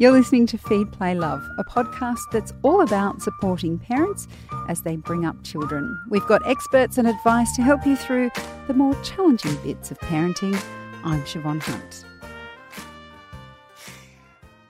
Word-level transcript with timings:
You're 0.00 0.12
listening 0.12 0.46
to 0.46 0.58
Feed, 0.58 0.92
Play, 0.92 1.16
Love, 1.16 1.44
a 1.58 1.64
podcast 1.64 2.20
that's 2.30 2.52
all 2.62 2.82
about 2.82 3.20
supporting 3.20 3.80
parents 3.80 4.28
as 4.68 4.82
they 4.82 4.94
bring 4.94 5.26
up 5.26 5.42
children. 5.42 6.00
We've 6.08 6.26
got 6.28 6.46
experts 6.46 6.98
and 6.98 7.08
advice 7.08 7.56
to 7.56 7.62
help 7.62 7.84
you 7.84 7.96
through 7.96 8.30
the 8.68 8.74
more 8.74 8.94
challenging 9.02 9.56
bits 9.64 9.90
of 9.90 9.98
parenting. 9.98 10.54
I'm 11.02 11.20
Siobhan 11.22 11.60
Hunt. 11.60 12.04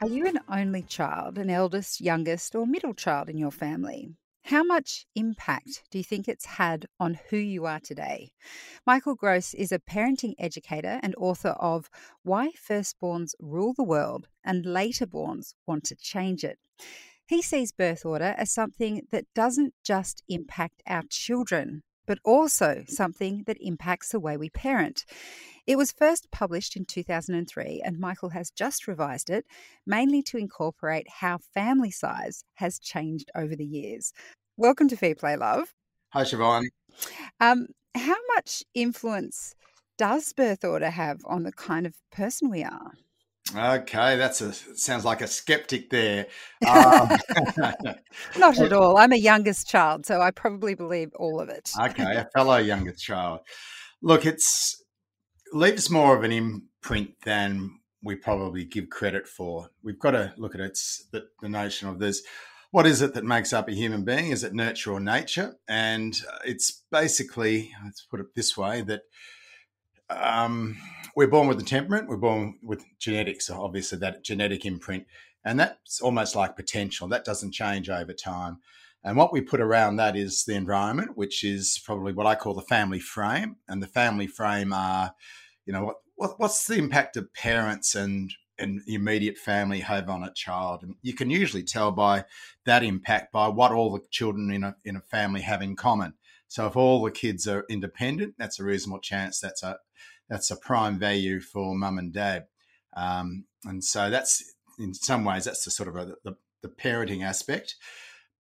Are 0.01 0.09
you 0.09 0.27
an 0.27 0.39
only 0.49 0.81
child, 0.81 1.37
an 1.37 1.51
eldest, 1.51 2.01
youngest, 2.01 2.55
or 2.55 2.67
middle 2.67 2.95
child 2.95 3.29
in 3.29 3.37
your 3.37 3.51
family? 3.51 4.15
How 4.49 4.63
much 4.63 5.05
impact 5.15 5.83
do 5.91 5.99
you 5.99 6.05
think 6.05 6.27
it's 6.27 6.47
had 6.47 6.87
on 6.99 7.19
who 7.29 7.37
you 7.37 7.67
are 7.67 7.81
today? 7.81 8.33
Michael 8.87 9.15
Grose 9.15 9.53
is 9.53 9.73
a 9.73 9.79
parenting 9.79 10.33
educator 10.39 10.99
and 11.03 11.15
author 11.19 11.51
of 11.51 11.91
Why 12.23 12.53
Firstborns 12.53 13.35
Rule 13.41 13.75
the 13.77 13.85
World 13.85 14.27
and 14.43 14.65
Laterborns 14.65 15.53
Want 15.67 15.85
to 15.85 15.97
Change 15.97 16.45
It. 16.45 16.59
He 17.27 17.43
sees 17.43 17.73
birth 17.73 18.07
order 18.07 18.35
as 18.39 18.51
something 18.51 19.03
that 19.11 19.27
doesn't 19.35 19.75
just 19.85 20.23
impact 20.31 20.83
our 20.87 21.03
children, 21.11 21.83
but 22.07 22.19
also 22.25 22.85
something 22.89 23.45
that 23.47 23.59
impacts 23.61 24.09
the 24.09 24.19
way 24.19 24.39
we 24.39 24.49
parent. 24.49 25.05
It 25.67 25.77
was 25.77 25.93
first 25.93 26.31
published 26.33 26.75
in 26.75 26.87
2003, 26.87 27.83
and 27.85 27.99
Michael 28.01 28.31
has 28.31 28.51
just 28.51 28.89
revised 28.89 29.29
it, 29.29 29.45
mainly 29.87 30.23
to 30.23 30.39
incorporate 30.39 31.07
how 31.21 31.37
family 31.53 31.91
size 31.91 32.45
has 32.55 32.79
changed 32.79 33.31
over 33.37 33.55
the 33.55 33.67
years. 33.67 34.15
Welcome 34.61 34.89
to 34.89 34.97
Feed 34.97 35.19
Play 35.19 35.37
Love. 35.37 35.73
Hi, 36.09 36.25
Siobhan. 36.25 36.65
Um, 37.39 37.69
how 37.95 38.17
much 38.35 38.65
influence 38.75 39.55
does 39.97 40.33
birth 40.33 40.65
order 40.65 40.91
have 40.91 41.21
on 41.27 41.45
the 41.45 41.53
kind 41.53 41.87
of 41.87 41.95
person 42.11 42.51
we 42.51 42.65
are? 42.65 42.91
Okay, 43.57 44.17
that's 44.17 44.41
a 44.41 44.53
sounds 44.53 45.05
like 45.05 45.21
a 45.21 45.29
skeptic 45.29 45.91
there. 45.91 46.27
Um, 46.69 47.09
Not 48.37 48.59
at 48.59 48.73
all. 48.73 48.99
I'm 48.99 49.13
a 49.13 49.17
youngest 49.17 49.69
child, 49.69 50.05
so 50.05 50.21
I 50.21 50.33
probably 50.33 50.75
believe 50.75 51.13
all 51.15 51.39
of 51.39 51.49
it. 51.51 51.71
okay, 51.81 52.17
a 52.17 52.29
fellow 52.35 52.57
youngest 52.57 53.05
child. 53.05 53.43
Look, 54.03 54.27
it's 54.27 54.83
leaves 55.53 55.89
more 55.89 56.17
of 56.17 56.25
an 56.25 56.33
imprint 56.33 57.13
than 57.25 57.79
we 58.03 58.17
probably 58.17 58.65
give 58.65 58.91
credit 58.91 59.29
for. 59.29 59.69
We've 59.85 60.01
got 60.01 60.13
to 60.13 60.35
look 60.37 60.57
at 60.57 60.61
it, 60.61 60.71
it's 60.71 61.07
the, 61.13 61.29
the 61.41 61.49
notion 61.49 61.89
of 61.89 62.01
this. 62.01 62.25
What 62.71 62.87
is 62.87 63.01
it 63.01 63.15
that 63.15 63.25
makes 63.25 63.53
up 63.53 63.69
a 63.69 63.73
human 63.73 64.05
being? 64.05 64.31
Is 64.31 64.45
it 64.45 64.53
nurture 64.53 64.93
or 64.93 65.01
nature? 65.01 65.57
And 65.69 66.15
it's 66.45 66.83
basically, 66.91 67.73
let's 67.83 68.03
put 68.03 68.21
it 68.21 68.35
this 68.35 68.57
way, 68.59 68.83
that 68.83 69.03
um, 70.11 70.77
we're 71.17 71.29
born 71.29 71.49
with 71.49 71.61
a 71.61 71.65
temperament, 71.65 72.09
we're 72.09 72.19
born 72.19 72.59
with 72.63 72.85
genetics, 72.99 73.49
obviously 73.49 73.99
that 73.99 74.23
genetic 74.23 74.67
imprint, 74.67 75.07
and 75.45 75.59
that's 75.59 76.01
almost 76.01 76.37
like 76.37 76.57
potential. 76.57 77.09
That 77.09 77.25
doesn't 77.25 77.53
change 77.53 77.89
over 77.89 78.13
time. 78.13 78.59
And 79.03 79.17
what 79.17 79.33
we 79.33 79.41
put 79.41 79.61
around 79.61 79.97
that 79.97 80.17
is 80.17 80.45
the 80.45 80.55
environment, 80.55 81.17
which 81.17 81.45
is 81.45 81.81
probably 81.85 82.13
what 82.13 82.27
I 82.27 82.35
call 82.35 82.53
the 82.53 82.63
family 82.63 83.01
frame. 83.01 83.57
And 83.69 83.83
the 83.83 83.87
family 83.87 84.27
frame 84.27 84.73
are, 84.73 85.15
you 85.65 85.73
know, 85.73 85.95
what 86.17 86.35
what's 86.39 86.67
the 86.67 86.77
impact 86.77 87.17
of 87.17 87.33
parents 87.33 87.95
and 87.95 88.31
and 88.59 88.81
immediate 88.87 89.39
family 89.39 89.81
have 89.81 90.09
on 90.09 90.25
a 90.25 90.33
child. 90.33 90.83
And 90.83 90.95
you 91.03 91.15
can 91.15 91.31
usually 91.31 91.63
tell 91.63 91.93
by 91.93 92.25
that 92.65 92.83
impact 92.83 93.33
by 93.33 93.49
what 93.49 93.73
all 93.73 93.93
the 93.93 94.05
children 94.11 94.51
in 94.51 94.65
a 94.65 94.77
in 94.85 94.97
a 94.97 95.01
family 95.01 95.43
have 95.43 95.63
in 95.63 95.77
common. 95.77 96.15
So 96.49 96.67
if 96.67 96.77
all 96.77 97.03
the 97.03 97.11
kids 97.11 97.47
are 97.47 97.67
independent, 97.69 98.35
that's 98.39 98.59
a 98.59 98.65
reasonable 98.65 99.01
chance 99.01 99.41
that's 99.41 99.63
a 99.63 99.79
that's 100.29 100.51
a 100.51 100.57
prime 100.57 100.99
value 100.99 101.41
for 101.41 101.75
mum 101.75 101.99
and 101.99 102.13
dad. 102.13 102.47
Um, 102.97 103.45
and 103.65 103.83
so 103.83 104.11
that's 104.11 104.55
in 104.79 104.95
some 104.95 105.25
ways 105.25 105.45
that's 105.45 105.65
the 105.65 105.71
sort 105.71 105.89
of 105.89 105.97
a, 105.97 106.17
the, 106.25 106.37
the 106.63 106.69
parenting 106.69 107.23
aspect. 107.25 107.77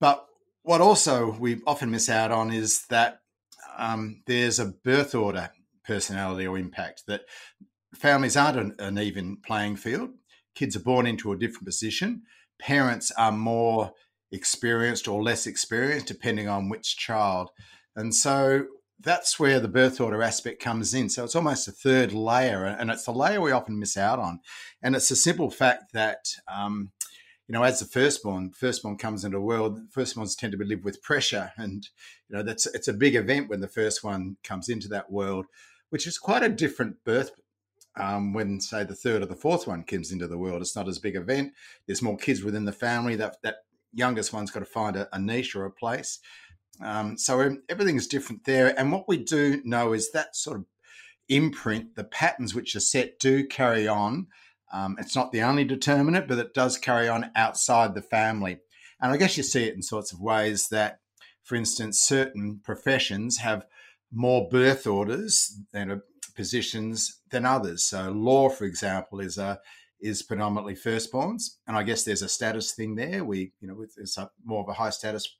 But 0.00 0.24
what 0.62 0.80
also 0.80 1.32
we 1.32 1.60
often 1.66 1.90
miss 1.90 2.08
out 2.08 2.30
on 2.30 2.52
is 2.52 2.86
that 2.86 3.20
um, 3.76 4.22
there's 4.26 4.58
a 4.58 4.66
birth 4.66 5.14
order 5.14 5.50
personality 5.84 6.46
or 6.46 6.58
impact 6.58 7.04
that 7.06 7.22
families 7.98 8.36
aren't 8.36 8.80
an, 8.80 8.98
even 8.98 9.36
playing 9.36 9.76
field. 9.76 10.10
Kids 10.54 10.76
are 10.76 10.80
born 10.80 11.06
into 11.06 11.32
a 11.32 11.38
different 11.38 11.66
position. 11.66 12.22
Parents 12.58 13.12
are 13.16 13.32
more 13.32 13.92
experienced 14.32 15.08
or 15.08 15.22
less 15.22 15.46
experienced, 15.46 16.06
depending 16.06 16.48
on 16.48 16.68
which 16.68 16.96
child. 16.96 17.50
And 17.96 18.14
so 18.14 18.66
that's 19.00 19.38
where 19.38 19.60
the 19.60 19.68
birth 19.68 20.00
order 20.00 20.22
aspect 20.22 20.60
comes 20.60 20.92
in. 20.92 21.08
So 21.08 21.24
it's 21.24 21.36
almost 21.36 21.68
a 21.68 21.72
third 21.72 22.12
layer, 22.12 22.64
and 22.64 22.90
it's 22.90 23.04
the 23.04 23.12
layer 23.12 23.40
we 23.40 23.52
often 23.52 23.78
miss 23.78 23.96
out 23.96 24.18
on. 24.18 24.40
And 24.82 24.96
it's 24.96 25.10
a 25.10 25.16
simple 25.16 25.50
fact 25.50 25.92
that 25.92 26.34
um, 26.52 26.90
you 27.48 27.54
know, 27.54 27.62
as 27.62 27.80
the 27.80 27.86
firstborn, 27.86 28.50
firstborn 28.50 28.98
comes 28.98 29.24
into 29.24 29.38
the 29.38 29.42
world, 29.42 29.80
firstborns 29.90 30.36
tend 30.36 30.52
to 30.52 30.58
be 30.58 30.66
live 30.66 30.84
with 30.84 31.02
pressure, 31.02 31.52
and 31.56 31.88
you 32.28 32.36
know 32.36 32.42
that's 32.42 32.66
it's 32.66 32.88
a 32.88 32.92
big 32.92 33.14
event 33.14 33.48
when 33.48 33.60
the 33.60 33.68
first 33.68 34.04
one 34.04 34.36
comes 34.44 34.68
into 34.68 34.86
that 34.88 35.10
world, 35.10 35.46
which 35.88 36.06
is 36.06 36.18
quite 36.18 36.42
a 36.42 36.50
different 36.50 37.02
birth. 37.04 37.30
Um, 37.98 38.32
when 38.32 38.60
say 38.60 38.84
the 38.84 38.94
third 38.94 39.22
or 39.22 39.26
the 39.26 39.34
fourth 39.34 39.66
one 39.66 39.82
comes 39.82 40.12
into 40.12 40.28
the 40.28 40.38
world, 40.38 40.62
it's 40.62 40.76
not 40.76 40.88
as 40.88 40.98
big 40.98 41.16
event. 41.16 41.52
There's 41.86 42.02
more 42.02 42.16
kids 42.16 42.42
within 42.42 42.64
the 42.64 42.72
family. 42.72 43.16
That 43.16 43.36
that 43.42 43.56
youngest 43.92 44.32
one's 44.32 44.50
got 44.50 44.60
to 44.60 44.66
find 44.66 44.96
a, 44.96 45.08
a 45.12 45.18
niche 45.18 45.56
or 45.56 45.64
a 45.64 45.70
place. 45.70 46.20
Um, 46.80 47.18
so 47.18 47.56
everything 47.68 47.96
is 47.96 48.06
different 48.06 48.44
there. 48.44 48.78
And 48.78 48.92
what 48.92 49.08
we 49.08 49.16
do 49.16 49.60
know 49.64 49.92
is 49.92 50.12
that 50.12 50.36
sort 50.36 50.58
of 50.58 50.66
imprint, 51.28 51.96
the 51.96 52.04
patterns 52.04 52.54
which 52.54 52.76
are 52.76 52.80
set, 52.80 53.18
do 53.18 53.46
carry 53.46 53.88
on 53.88 54.28
um, 54.72 54.96
it's 54.98 55.16
not 55.16 55.32
the 55.32 55.42
only 55.42 55.64
determinant, 55.64 56.28
but 56.28 56.38
it 56.38 56.54
does 56.54 56.78
carry 56.78 57.08
on 57.08 57.30
outside 57.34 57.94
the 57.94 58.02
family. 58.02 58.58
And 59.00 59.12
I 59.12 59.16
guess 59.16 59.36
you 59.36 59.42
see 59.42 59.64
it 59.64 59.74
in 59.74 59.82
sorts 59.82 60.12
of 60.12 60.20
ways 60.20 60.68
that, 60.68 61.00
for 61.42 61.54
instance, 61.54 62.02
certain 62.02 62.60
professions 62.62 63.38
have 63.38 63.64
more 64.12 64.48
birth 64.48 64.86
orders 64.86 65.58
and 65.72 65.92
uh, 65.92 65.96
positions 66.34 67.20
than 67.30 67.44
others. 67.44 67.84
So, 67.84 68.10
law, 68.10 68.48
for 68.48 68.64
example, 68.64 69.20
is 69.20 69.38
a 69.38 69.60
is 70.00 70.22
predominantly 70.22 70.74
firstborns, 70.74 71.56
and 71.66 71.76
I 71.76 71.82
guess 71.82 72.04
there's 72.04 72.22
a 72.22 72.28
status 72.28 72.72
thing 72.72 72.94
there. 72.94 73.24
We, 73.24 73.52
you 73.60 73.66
know, 73.66 73.84
it's 73.96 74.16
a, 74.16 74.30
more 74.44 74.62
of 74.62 74.68
a 74.68 74.74
high 74.74 74.90
status 74.90 75.36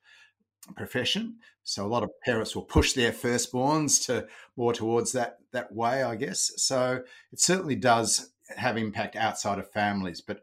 profession, 0.77 1.37
so 1.63 1.87
a 1.87 1.89
lot 1.89 2.03
of 2.03 2.11
parents 2.25 2.57
will 2.57 2.65
push 2.65 2.93
their 2.93 3.13
firstborns 3.13 4.05
to 4.07 4.27
more 4.57 4.73
towards 4.73 5.13
that 5.13 5.39
that 5.53 5.73
way, 5.73 6.03
I 6.03 6.17
guess. 6.17 6.51
So 6.57 7.03
it 7.33 7.41
certainly 7.41 7.77
does 7.77 8.31
have 8.57 8.77
impact 8.77 9.17
outside 9.17 9.59
of 9.59 9.71
families. 9.71 10.21
But 10.21 10.43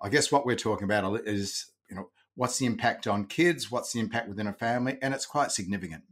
I 0.00 0.08
guess 0.08 0.32
what 0.32 0.46
we're 0.46 0.56
talking 0.56 0.84
about 0.84 1.26
is, 1.26 1.70
you 1.88 1.96
know, 1.96 2.10
what's 2.34 2.58
the 2.58 2.66
impact 2.66 3.06
on 3.06 3.26
kids? 3.26 3.70
What's 3.70 3.92
the 3.92 4.00
impact 4.00 4.28
within 4.28 4.46
a 4.46 4.52
family? 4.52 4.98
And 5.02 5.14
it's 5.14 5.26
quite 5.26 5.52
significant. 5.52 6.02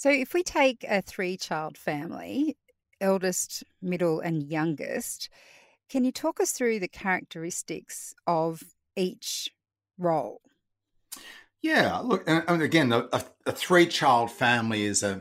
So 0.00 0.08
if 0.08 0.32
we 0.32 0.42
take 0.42 0.82
a 0.88 1.02
three 1.02 1.36
child 1.36 1.76
family, 1.76 2.56
eldest, 3.02 3.64
middle, 3.82 4.18
and 4.18 4.42
youngest, 4.42 5.28
can 5.90 6.06
you 6.06 6.10
talk 6.10 6.40
us 6.40 6.52
through 6.52 6.80
the 6.80 6.88
characteristics 6.88 8.14
of 8.26 8.62
each 8.96 9.50
role? 9.98 10.40
Yeah, 11.60 11.98
look, 11.98 12.24
and 12.26 12.62
again, 12.62 12.90
a, 12.94 13.10
a 13.44 13.52
three 13.52 13.84
child 13.84 14.30
family 14.30 14.84
is 14.84 15.02
a 15.02 15.20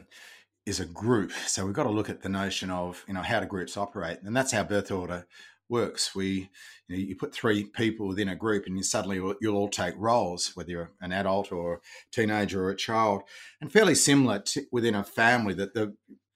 is 0.66 0.80
a 0.80 0.86
group. 0.86 1.34
So 1.46 1.66
we've 1.66 1.76
got 1.76 1.84
to 1.84 1.90
look 1.90 2.10
at 2.10 2.22
the 2.22 2.30
notion 2.30 2.72
of 2.72 3.04
you 3.06 3.14
know 3.14 3.22
how 3.22 3.42
do 3.42 3.48
groups 3.48 3.76
operate, 3.76 4.20
and 4.24 4.34
that's 4.34 4.54
how 4.54 4.64
birth 4.64 4.92
order 4.92 5.28
works. 5.69 6.16
We 6.16 6.50
you, 6.88 6.97
know, 6.97 6.97
you 6.97 7.16
put 7.16 7.34
three 7.34 7.66
people 7.66 8.07
within 8.07 8.30
a 8.30 8.35
group, 8.35 8.66
and 8.66 8.75
you 8.75 8.84
suddenly 8.84 9.18
you'll 9.40 9.56
all 9.56 9.69
take 9.69 9.94
roles, 9.97 10.56
whether 10.56 10.72
you're 10.72 10.91
an 11.02 11.12
adult 11.12 11.52
or 11.52 11.75
a 11.75 11.80
teenager 12.12 12.63
or 12.63 12.72
a 12.72 12.75
child, 12.75 13.22
and 13.62 13.72
fairly 13.72 13.96
similar 13.96 14.40
to, 14.40 14.66
within 14.72 14.96
a 14.96 15.03
family 15.03 15.53
that 15.53 15.74
the 15.74 15.96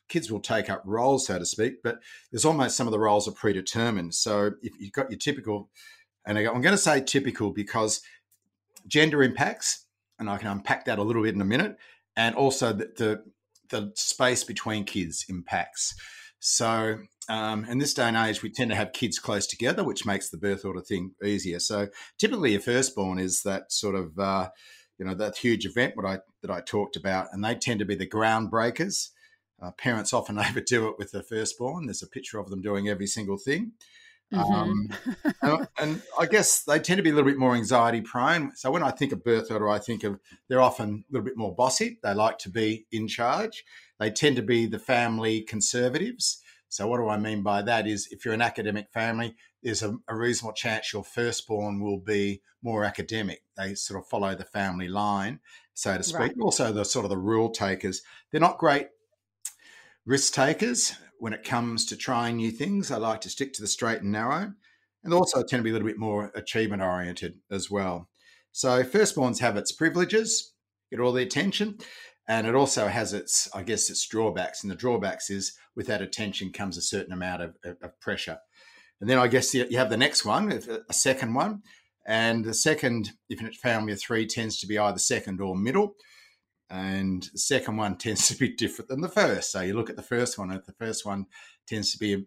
kids 0.09 0.31
will 0.31 0.39
take 0.39 0.69
up 0.69 0.83
roles, 0.85 1.27
so 1.27 1.39
to 1.39 1.45
speak. 1.45 1.81
But 1.83 1.99
there's 2.31 2.45
almost 2.45 2.77
some 2.77 2.87
of 2.87 2.91
the 2.91 2.99
roles 2.99 3.27
are 3.27 3.31
predetermined. 3.31 4.13
So 4.13 4.51
if 4.61 4.73
you've 4.79 4.93
got 4.93 5.09
your 5.09 5.17
typical, 5.17 5.69
and 6.25 6.37
I'm 6.37 6.61
going 6.61 6.75
to 6.75 6.77
say 6.77 7.01
typical 7.01 7.51
because 7.51 8.01
gender 8.87 9.23
impacts, 9.23 9.85
and 10.19 10.29
I 10.29 10.37
can 10.37 10.49
unpack 10.49 10.85
that 10.85 10.99
a 10.99 11.03
little 11.03 11.23
bit 11.23 11.33
in 11.33 11.41
a 11.41 11.45
minute, 11.45 11.77
and 12.15 12.35
also 12.35 12.73
the, 12.73 12.91
the 12.95 13.23
the 13.69 13.91
space 13.95 14.43
between 14.43 14.83
kids 14.85 15.25
impacts. 15.29 15.95
So, 16.45 16.99
um, 17.29 17.63
in 17.63 17.77
this 17.77 17.93
day 17.93 18.03
and 18.03 18.17
age, 18.17 18.43
we 18.43 18.51
tend 18.51 18.69
to 18.69 18.75
have 18.75 18.91
kids 18.91 19.17
close 19.17 19.47
together, 19.47 19.81
which 19.81 20.05
makes 20.05 20.29
the 20.29 20.37
birth 20.37 20.65
order 20.65 20.81
thing 20.81 21.15
easier. 21.23 21.57
So, 21.57 21.87
typically, 22.19 22.53
a 22.53 22.59
firstborn 22.59 23.17
is 23.17 23.43
that 23.43 23.71
sort 23.71 23.95
of, 23.95 24.19
uh, 24.19 24.49
you 24.99 25.05
know, 25.05 25.15
that 25.15 25.37
huge 25.37 25.65
event 25.65 25.95
what 25.95 26.05
I 26.05 26.19
that 26.41 26.51
I 26.51 26.59
talked 26.59 26.97
about, 26.97 27.27
and 27.31 27.45
they 27.45 27.55
tend 27.55 27.79
to 27.79 27.85
be 27.85 27.95
the 27.95 28.05
groundbreakers. 28.05 29.11
Uh, 29.61 29.71
parents 29.71 30.11
often 30.11 30.37
overdo 30.49 30.89
it 30.89 30.95
with 30.97 31.11
the 31.11 31.23
firstborn. 31.23 31.85
There's 31.85 32.03
a 32.03 32.07
picture 32.07 32.39
of 32.39 32.49
them 32.49 32.61
doing 32.61 32.89
every 32.89 33.07
single 33.07 33.37
thing. 33.37 33.71
Um, 34.33 34.89
mm-hmm. 34.89 35.45
Um, 35.45 35.57
and, 35.79 35.91
and, 35.91 36.01
I 36.19 36.25
guess 36.25 36.63
they 36.63 36.79
tend 36.79 36.97
to 36.97 37.03
be 37.03 37.09
a 37.09 37.13
little 37.13 37.29
bit 37.29 37.37
more 37.37 37.55
anxiety 37.55 38.01
prone. 38.01 38.55
So 38.55 38.71
when 38.71 38.83
I 38.83 38.91
think 38.91 39.11
of 39.11 39.23
birth 39.23 39.51
order, 39.51 39.69
I 39.69 39.79
think 39.79 40.03
of 40.03 40.19
they're 40.49 40.61
often 40.61 41.05
a 41.09 41.13
little 41.13 41.25
bit 41.25 41.37
more 41.37 41.55
bossy. 41.55 41.99
They 42.03 42.13
like 42.13 42.39
to 42.39 42.49
be 42.49 42.85
in 42.91 43.07
charge. 43.07 43.63
They 43.99 44.09
tend 44.09 44.35
to 44.37 44.41
be 44.41 44.65
the 44.65 44.79
family 44.79 45.41
conservatives. 45.41 46.41
So, 46.69 46.87
what 46.87 46.97
do 46.97 47.07
I 47.07 47.17
mean 47.17 47.43
by 47.43 47.61
that? 47.61 47.87
Is 47.87 48.07
if 48.09 48.25
you're 48.25 48.33
an 48.33 48.41
academic 48.41 48.89
family, 48.91 49.35
there's 49.61 49.83
a, 49.83 49.95
a 50.07 50.15
reasonable 50.15 50.53
chance 50.53 50.91
your 50.91 51.03
firstborn 51.03 51.79
will 51.79 51.99
be 51.99 52.41
more 52.63 52.83
academic. 52.83 53.43
They 53.55 53.75
sort 53.75 53.99
of 53.99 54.09
follow 54.09 54.33
the 54.33 54.45
family 54.45 54.87
line, 54.87 55.39
so 55.75 55.95
to 55.95 56.03
speak. 56.03 56.19
Right. 56.19 56.35
Also, 56.41 56.73
the 56.73 56.83
sort 56.83 57.05
of 57.05 57.09
the 57.09 57.17
rule 57.17 57.49
takers, 57.49 58.01
they're 58.31 58.41
not 58.41 58.57
great 58.57 58.87
risk 60.05 60.33
takers 60.33 60.95
when 61.23 61.31
it 61.31 61.45
comes 61.45 61.85
to 61.85 61.95
trying 61.95 62.35
new 62.35 62.51
things. 62.51 62.91
I 62.91 62.97
like 62.97 63.21
to 63.21 63.29
stick 63.29 63.53
to 63.53 63.61
the 63.61 63.67
straight 63.67 64.01
and 64.01 64.11
narrow, 64.11 64.51
and 65.05 65.13
also 65.13 65.41
tend 65.41 65.61
to 65.61 65.63
be 65.63 65.69
a 65.69 65.71
little 65.71 65.87
bit 65.87 65.97
more 65.97 66.33
achievement 66.35 66.81
oriented 66.81 67.35
as 67.49 67.71
well. 67.71 68.09
So, 68.51 68.83
firstborns 68.83 69.39
have 69.39 69.55
its 69.55 69.71
privileges, 69.71 70.51
get 70.91 70.99
all 70.99 71.13
the 71.13 71.23
attention, 71.23 71.77
and 72.27 72.45
it 72.45 72.55
also 72.55 72.89
has 72.89 73.13
its, 73.13 73.47
I 73.55 73.63
guess, 73.63 73.89
its 73.89 74.05
drawbacks. 74.05 74.63
And 74.63 74.69
the 74.69 74.75
drawbacks 74.75 75.29
is 75.29 75.53
with 75.77 75.87
that 75.87 76.01
attention 76.01 76.51
comes 76.51 76.75
a 76.75 76.81
certain 76.81 77.13
amount 77.13 77.41
of, 77.41 77.55
of 77.81 77.97
pressure. 78.01 78.39
And 78.99 79.09
then 79.09 79.17
I 79.17 79.29
guess 79.29 79.53
you 79.53 79.77
have 79.77 79.89
the 79.89 79.95
next 79.95 80.25
one, 80.25 80.51
uh, 80.51 80.79
a 80.89 80.93
second 80.93 81.35
one. 81.35 81.61
And 82.05 82.43
the 82.43 82.53
second, 82.53 83.11
if 83.29 83.41
it's 83.41 83.57
family 83.59 83.93
of 83.93 84.01
three, 84.01 84.27
tends 84.27 84.59
to 84.59 84.67
be 84.67 84.77
either 84.77 84.99
second 84.99 85.39
or 85.39 85.55
middle. 85.55 85.95
And 86.73 87.29
the 87.31 87.37
second 87.37 87.77
one 87.77 87.97
tends 87.99 88.27
to 88.29 88.35
be 88.35 88.49
different 88.49 88.89
than 88.89 89.01
the 89.01 89.07
first. 89.07 89.51
So 89.51 89.61
you 89.61 89.75
look 89.75 89.91
at 89.91 89.95
the 89.95 90.01
first 90.01 90.37
one, 90.39 90.51
if 90.51 90.65
the 90.65 90.73
first 90.73 91.05
one 91.05 91.27
tends 91.67 91.91
to 91.91 91.99
be 91.99 92.25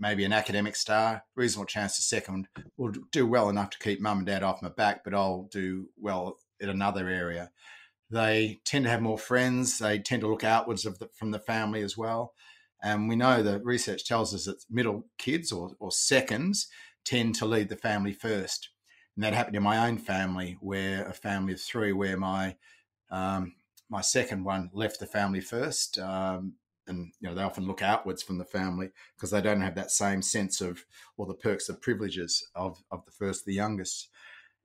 maybe 0.00 0.24
an 0.24 0.32
academic 0.32 0.74
star, 0.74 1.22
reasonable 1.36 1.66
chance 1.66 1.96
the 1.96 2.02
second 2.02 2.48
will 2.78 2.92
do 3.12 3.26
well 3.26 3.50
enough 3.50 3.70
to 3.70 3.78
keep 3.78 4.00
mum 4.00 4.18
and 4.18 4.26
dad 4.26 4.42
off 4.42 4.62
my 4.62 4.70
back, 4.70 5.04
but 5.04 5.12
I'll 5.12 5.48
do 5.50 5.88
well 5.98 6.38
in 6.60 6.70
another 6.70 7.08
area. 7.08 7.50
They 8.10 8.60
tend 8.64 8.86
to 8.86 8.90
have 8.90 9.02
more 9.02 9.18
friends. 9.18 9.78
They 9.78 9.98
tend 9.98 10.22
to 10.22 10.28
look 10.28 10.44
outwards 10.44 10.84
the, 10.84 11.10
from 11.12 11.30
the 11.30 11.38
family 11.38 11.82
as 11.82 11.98
well. 11.98 12.32
And 12.82 13.06
we 13.06 13.16
know 13.16 13.42
the 13.42 13.60
research 13.60 14.06
tells 14.06 14.34
us 14.34 14.46
that 14.46 14.64
middle 14.70 15.04
kids 15.18 15.52
or, 15.52 15.72
or 15.78 15.90
seconds 15.90 16.68
tend 17.04 17.34
to 17.34 17.44
lead 17.44 17.68
the 17.68 17.76
family 17.76 18.14
first. 18.14 18.70
And 19.14 19.24
that 19.24 19.34
happened 19.34 19.56
in 19.56 19.62
my 19.62 19.86
own 19.86 19.98
family, 19.98 20.56
where 20.60 21.04
a 21.06 21.12
family 21.12 21.52
of 21.52 21.60
three, 21.60 21.92
where 21.92 22.16
my 22.16 22.56
um, 23.10 23.54
my 23.90 24.00
second 24.00 24.44
one 24.44 24.70
left 24.72 25.00
the 25.00 25.06
family 25.06 25.40
first. 25.40 25.98
Um, 25.98 26.54
and 26.88 27.12
you 27.20 27.28
know 27.28 27.34
they 27.34 27.42
often 27.42 27.66
look 27.66 27.82
outwards 27.82 28.22
from 28.22 28.38
the 28.38 28.44
family 28.44 28.90
because 29.16 29.30
they 29.30 29.40
don't 29.40 29.60
have 29.60 29.74
that 29.74 29.90
same 29.90 30.22
sense 30.22 30.60
of 30.60 30.84
or 31.16 31.26
the 31.26 31.34
perks 31.34 31.68
of 31.68 31.80
privileges 31.80 32.48
of 32.54 32.82
of 32.90 33.04
the 33.04 33.12
first 33.12 33.44
the 33.44 33.54
youngest 33.54 34.08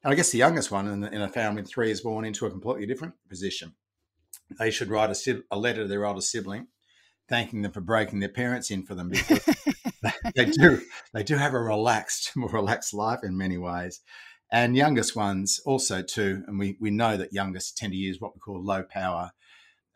and 0.04 0.12
i 0.12 0.16
guess 0.16 0.31
the 0.31 0.38
youngest 0.38 0.72
one 0.72 0.88
in, 0.88 1.04
in 1.04 1.22
a 1.22 1.30
family 1.30 1.62
of 1.62 1.68
three 1.68 1.92
is 1.92 2.02
born 2.02 2.25
into 2.25 2.46
a 2.46 2.52
completely 2.52 2.86
different 2.86 3.14
position 3.30 3.74
they 4.58 4.72
should 4.72 4.90
write 4.90 5.10
a, 5.10 5.44
a 5.52 5.58
letter 5.58 5.84
to 5.84 5.88
their 5.88 6.06
older 6.06 6.22
sibling 6.22 6.68
thanking 7.30 7.62
them 7.62 7.72
for 7.72 7.81
breaking 7.81 8.19
their 8.19 8.30
parents 8.30 8.72
in 8.72 8.84
for 8.84 8.96
them 8.96 9.10
because 9.10 9.46
they 10.36 10.46
do 10.46 10.81
they 11.14 11.24
do 11.24 11.36
have 11.36 11.54
a 11.54 11.60
relaxed 11.60 12.31
more 12.36 12.50
relaxed 12.50 12.94
life 12.94 13.19
in 13.24 13.38
many 13.38 13.58
ways 13.58 14.02
and 14.54 14.78
youngest 14.78 15.18
ones 15.18 15.60
also 15.66 16.02
too 16.02 16.44
and 16.48 16.58
we 16.58 16.78
we 16.80 16.90
know 16.90 17.18
that 17.18 17.34
youngest 17.34 17.78
tend 17.78 17.92
to 17.92 17.98
use 17.98 18.22
what 18.22 18.34
we 18.34 18.40
call 18.40 18.64
low 18.64 18.84
power 18.84 19.32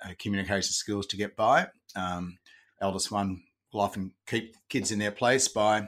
uh, 0.04 0.10
communication 0.20 0.74
skills 0.74 1.08
to 1.08 1.16
get 1.16 1.38
by 1.38 1.68
um, 1.96 2.38
eldest 2.82 3.10
one 3.12 3.42
will 3.72 3.82
often 3.82 4.12
keep 4.26 4.56
kids 4.70 4.92
in 4.92 5.00
their 5.00 5.12
place 5.12 5.48
by 5.48 5.88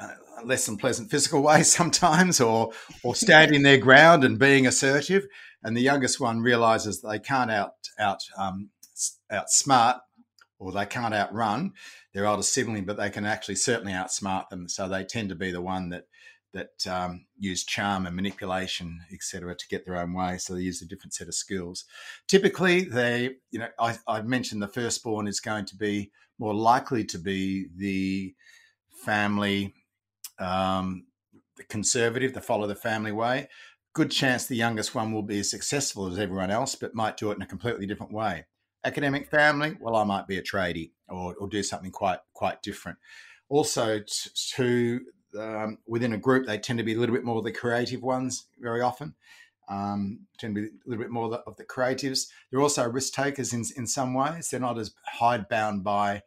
uh, 0.00 0.14
less 0.44 0.66
than 0.66 0.76
pleasant 0.76 1.10
physical 1.10 1.42
ways 1.50 1.70
sometimes, 1.70 2.40
or 2.40 2.72
or 3.02 3.14
standing 3.14 3.62
their 3.62 3.78
ground 3.88 4.24
and 4.24 4.38
being 4.38 4.66
assertive. 4.66 5.26
And 5.62 5.76
the 5.76 5.82
youngest 5.82 6.18
one 6.18 6.40
realizes 6.40 7.02
they 7.02 7.18
can't 7.18 7.50
out 7.50 7.74
out 7.98 8.22
um, 8.36 8.70
outsmart 9.30 10.00
or 10.58 10.72
they 10.72 10.86
can't 10.86 11.14
outrun 11.14 11.72
their 12.12 12.26
older 12.26 12.42
sibling, 12.42 12.84
but 12.84 12.96
they 12.96 13.10
can 13.10 13.24
actually 13.24 13.54
certainly 13.54 13.92
outsmart 13.92 14.48
them. 14.48 14.68
So 14.68 14.88
they 14.88 15.04
tend 15.04 15.28
to 15.30 15.34
be 15.34 15.50
the 15.50 15.60
one 15.60 15.90
that 15.90 16.04
that 16.52 16.86
um, 16.88 17.26
use 17.38 17.64
charm 17.64 18.06
and 18.06 18.16
manipulation, 18.16 19.00
etc., 19.12 19.54
to 19.54 19.68
get 19.68 19.84
their 19.84 19.96
own 19.96 20.12
way. 20.12 20.38
So 20.38 20.54
they 20.54 20.62
use 20.62 20.82
a 20.82 20.86
different 20.86 21.14
set 21.14 21.28
of 21.28 21.34
skills. 21.34 21.84
Typically, 22.26 22.82
they, 22.82 23.36
you 23.50 23.60
know, 23.60 23.68
I, 23.78 23.96
I 24.06 24.22
mentioned 24.22 24.62
the 24.62 24.68
firstborn 24.68 25.28
is 25.28 25.40
going 25.40 25.66
to 25.66 25.76
be 25.76 26.10
more 26.38 26.54
likely 26.54 27.04
to 27.04 27.18
be 27.18 27.68
the 27.76 28.34
family, 29.04 29.74
um, 30.38 31.06
the 31.56 31.64
conservative, 31.64 32.32
the 32.32 32.40
follow 32.40 32.66
the 32.66 32.74
family 32.74 33.12
way. 33.12 33.48
Good 33.92 34.10
chance 34.10 34.46
the 34.46 34.56
youngest 34.56 34.94
one 34.94 35.12
will 35.12 35.22
be 35.22 35.40
as 35.40 35.50
successful 35.50 36.06
as 36.06 36.18
everyone 36.18 36.50
else, 36.50 36.74
but 36.74 36.94
might 36.94 37.16
do 37.16 37.30
it 37.30 37.36
in 37.36 37.42
a 37.42 37.46
completely 37.46 37.86
different 37.86 38.12
way. 38.12 38.46
Academic 38.84 39.28
family, 39.30 39.76
well, 39.80 39.96
I 39.96 40.04
might 40.04 40.26
be 40.26 40.38
a 40.38 40.42
tradie 40.42 40.92
or, 41.08 41.34
or 41.34 41.48
do 41.48 41.62
something 41.62 41.90
quite 41.90 42.20
quite 42.32 42.62
different. 42.62 42.98
Also, 43.48 44.00
to 44.54 45.00
um, 45.38 45.78
within 45.86 46.12
a 46.12 46.18
group, 46.18 46.46
they 46.46 46.58
tend 46.58 46.78
to 46.78 46.84
be 46.84 46.94
a 46.94 46.98
little 46.98 47.14
bit 47.14 47.24
more 47.24 47.42
the 47.42 47.52
creative 47.52 48.02
ones 48.02 48.46
very 48.58 48.80
often. 48.80 49.14
Um, 49.68 50.26
tend 50.38 50.56
to 50.56 50.62
be 50.62 50.66
a 50.68 50.88
little 50.88 51.04
bit 51.04 51.12
more 51.12 51.32
of 51.46 51.56
the 51.56 51.64
creatives. 51.64 52.26
They're 52.50 52.60
also 52.60 52.88
risk 52.88 53.12
takers 53.12 53.52
in, 53.52 53.64
in 53.76 53.86
some 53.86 54.14
ways. 54.14 54.50
They're 54.50 54.58
not 54.58 54.78
as 54.78 54.92
hidebound 55.06 55.84
by 55.84 56.22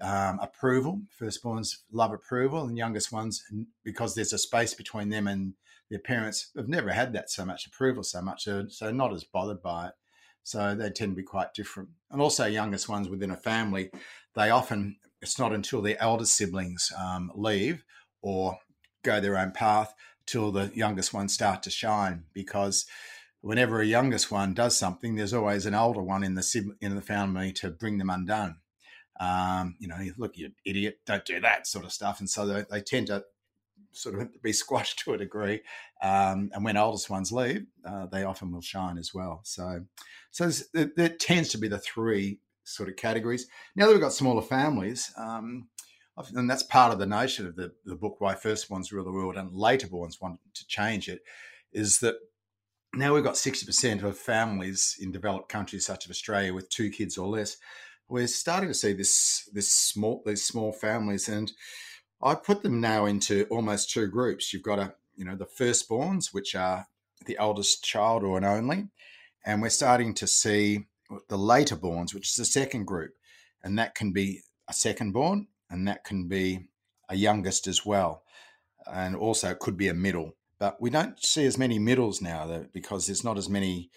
um, 0.00 0.38
approval. 0.40 1.02
Firstborns 1.20 1.78
love 1.90 2.12
approval, 2.12 2.64
and 2.64 2.76
youngest 2.76 3.10
ones, 3.10 3.42
because 3.82 4.14
there's 4.14 4.32
a 4.32 4.38
space 4.38 4.74
between 4.74 5.08
them 5.08 5.26
and 5.26 5.54
their 5.90 5.98
parents, 5.98 6.50
have 6.56 6.68
never 6.68 6.90
had 6.92 7.12
that 7.12 7.30
so 7.30 7.44
much 7.44 7.66
approval, 7.66 8.02
so 8.02 8.20
much, 8.20 8.44
so, 8.44 8.66
so 8.68 8.92
not 8.92 9.12
as 9.12 9.24
bothered 9.24 9.62
by 9.62 9.88
it. 9.88 9.94
So 10.42 10.76
they 10.76 10.90
tend 10.90 11.12
to 11.12 11.16
be 11.16 11.22
quite 11.24 11.54
different. 11.54 11.88
And 12.10 12.20
also, 12.20 12.46
youngest 12.46 12.88
ones 12.88 13.08
within 13.08 13.32
a 13.32 13.36
family, 13.36 13.90
they 14.34 14.50
often, 14.50 14.96
it's 15.20 15.40
not 15.40 15.52
until 15.52 15.82
their 15.82 16.00
elder 16.00 16.26
siblings 16.26 16.92
um, 16.96 17.32
leave 17.34 17.84
or 18.26 18.58
go 19.04 19.20
their 19.20 19.38
own 19.38 19.52
path 19.52 19.94
till 20.26 20.50
the 20.50 20.72
youngest 20.74 21.14
ones 21.14 21.32
start 21.32 21.62
to 21.62 21.70
shine 21.70 22.24
because 22.32 22.84
whenever 23.40 23.80
a 23.80 23.86
youngest 23.86 24.32
one 24.32 24.52
does 24.52 24.76
something 24.76 25.14
there's 25.14 25.32
always 25.32 25.64
an 25.64 25.76
older 25.76 26.02
one 26.02 26.24
in 26.24 26.34
the 26.34 26.74
in 26.80 26.96
the 26.96 27.00
family 27.00 27.52
to 27.52 27.70
bring 27.70 27.98
them 27.98 28.10
undone. 28.10 28.56
Um, 29.20 29.76
you 29.78 29.86
know 29.86 29.96
look 30.18 30.36
you 30.36 30.50
idiot 30.64 30.98
don't 31.06 31.24
do 31.24 31.40
that 31.40 31.68
sort 31.68 31.84
of 31.84 31.92
stuff 31.92 32.18
and 32.18 32.28
so 32.28 32.46
they, 32.46 32.64
they 32.68 32.80
tend 32.80 33.06
to 33.06 33.24
sort 33.92 34.20
of 34.20 34.42
be 34.42 34.52
squashed 34.52 34.98
to 35.04 35.14
a 35.14 35.18
degree. 35.18 35.60
Um, 36.02 36.50
and 36.52 36.64
when 36.64 36.76
oldest 36.76 37.08
ones 37.08 37.30
leave 37.30 37.64
uh, 37.88 38.06
they 38.06 38.24
often 38.24 38.50
will 38.50 38.60
shine 38.60 38.98
as 38.98 39.14
well. 39.14 39.40
So 39.44 39.82
so 40.32 40.50
there 40.74 41.10
tends 41.10 41.50
to 41.50 41.58
be 41.58 41.68
the 41.68 41.78
three 41.78 42.40
sort 42.64 42.88
of 42.88 42.96
categories. 42.96 43.46
Now 43.76 43.86
that 43.86 43.92
we've 43.92 44.00
got 44.00 44.12
smaller 44.12 44.42
families 44.42 45.12
um, 45.16 45.68
and 46.34 46.48
that's 46.48 46.62
part 46.62 46.92
of 46.92 46.98
the 46.98 47.06
notion 47.06 47.46
of 47.46 47.56
the, 47.56 47.72
the 47.84 47.94
book 47.94 48.16
why 48.20 48.34
firstborns 48.34 48.90
rule 48.90 49.04
the 49.04 49.12
world 49.12 49.36
and 49.36 49.52
later 49.52 49.86
borns 49.86 50.20
want 50.20 50.40
to 50.54 50.66
change 50.66 51.08
it 51.08 51.20
is 51.72 51.98
that 52.00 52.16
now 52.94 53.14
we've 53.14 53.24
got 53.24 53.34
60% 53.34 54.02
of 54.02 54.16
families 54.16 54.96
in 55.00 55.12
developed 55.12 55.48
countries 55.48 55.84
such 55.84 56.06
as 56.06 56.10
australia 56.10 56.54
with 56.54 56.70
two 56.70 56.90
kids 56.90 57.18
or 57.18 57.28
less. 57.28 57.58
We're 58.08 58.28
starting 58.28 58.68
to 58.68 58.74
see 58.74 58.92
this 58.92 59.48
this 59.52 59.72
small 59.72 60.22
these 60.24 60.44
small 60.44 60.72
families 60.72 61.28
and 61.28 61.52
i 62.22 62.34
put 62.34 62.62
them 62.62 62.80
now 62.80 63.06
into 63.06 63.46
almost 63.50 63.90
two 63.90 64.06
groups. 64.06 64.52
You've 64.52 64.62
got 64.62 64.78
a 64.78 64.94
you 65.16 65.24
know 65.24 65.36
the 65.36 65.46
firstborns 65.46 66.32
which 66.32 66.54
are 66.54 66.86
the 67.26 67.36
eldest 67.38 67.84
child 67.84 68.22
or 68.22 68.38
an 68.38 68.44
only 68.44 68.88
and 69.44 69.60
we're 69.60 69.70
starting 69.70 70.14
to 70.14 70.26
see 70.26 70.86
the 71.28 71.38
later 71.38 71.76
borns 71.76 72.14
which 72.14 72.28
is 72.28 72.36
the 72.36 72.44
second 72.44 72.84
group 72.86 73.12
and 73.62 73.78
that 73.78 73.94
can 73.94 74.12
be 74.12 74.42
a 74.68 74.72
second 74.72 75.12
born 75.12 75.48
and 75.70 75.86
that 75.88 76.04
can 76.04 76.28
be 76.28 76.68
a 77.08 77.16
youngest 77.16 77.66
as 77.66 77.84
well. 77.84 78.22
And 78.90 79.16
also 79.16 79.50
it 79.50 79.58
could 79.58 79.76
be 79.76 79.88
a 79.88 79.94
middle. 79.94 80.36
But 80.58 80.80
we 80.80 80.90
don't 80.90 81.22
see 81.22 81.44
as 81.44 81.58
many 81.58 81.78
middles 81.78 82.22
now 82.22 82.64
because 82.72 83.06
there's 83.06 83.24
not 83.24 83.38
as 83.38 83.48
many 83.48 83.90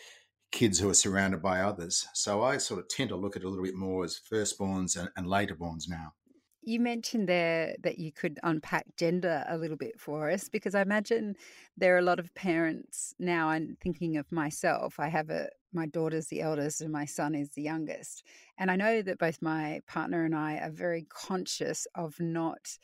kids 0.51 0.79
who 0.79 0.89
are 0.89 0.95
surrounded 0.95 1.41
by 1.41 1.61
others. 1.61 2.07
So 2.13 2.43
I 2.43 2.57
sort 2.57 2.79
of 2.79 2.89
tend 2.89 3.09
to 3.09 3.15
look 3.15 3.35
at 3.35 3.43
it 3.43 3.45
a 3.45 3.49
little 3.49 3.63
bit 3.63 3.75
more 3.75 4.03
as 4.03 4.19
firstborns 4.31 4.97
and, 4.97 5.09
and 5.15 5.27
laterborns 5.27 5.87
now. 5.87 6.13
You 6.61 6.79
mentioned 6.79 7.29
there 7.29 7.75
that 7.83 7.99
you 7.99 8.11
could 8.11 8.39
unpack 8.43 8.85
gender 8.97 9.45
a 9.47 9.57
little 9.57 9.77
bit 9.77 9.99
for 9.99 10.29
us 10.29 10.49
because 10.49 10.75
I 10.75 10.81
imagine 10.81 11.35
there 11.77 11.95
are 11.95 11.99
a 11.99 12.03
lot 12.03 12.19
of 12.19 12.35
parents 12.35 13.13
now. 13.17 13.49
I'm 13.49 13.77
thinking 13.81 14.17
of 14.17 14.31
myself. 14.31 14.99
I 14.99 15.07
have 15.07 15.29
a 15.29 15.47
my 15.73 15.85
daughter's 15.85 16.27
the 16.27 16.41
eldest 16.41 16.81
and 16.81 16.91
my 16.91 17.05
son 17.05 17.35
is 17.35 17.49
the 17.51 17.61
youngest. 17.61 18.23
And 18.57 18.71
I 18.71 18.75
know 18.75 19.01
that 19.01 19.19
both 19.19 19.41
my 19.41 19.81
partner 19.87 20.25
and 20.25 20.35
I 20.35 20.55
are 20.57 20.71
very 20.71 21.05
conscious 21.09 21.87
of 21.95 22.19
not 22.19 22.77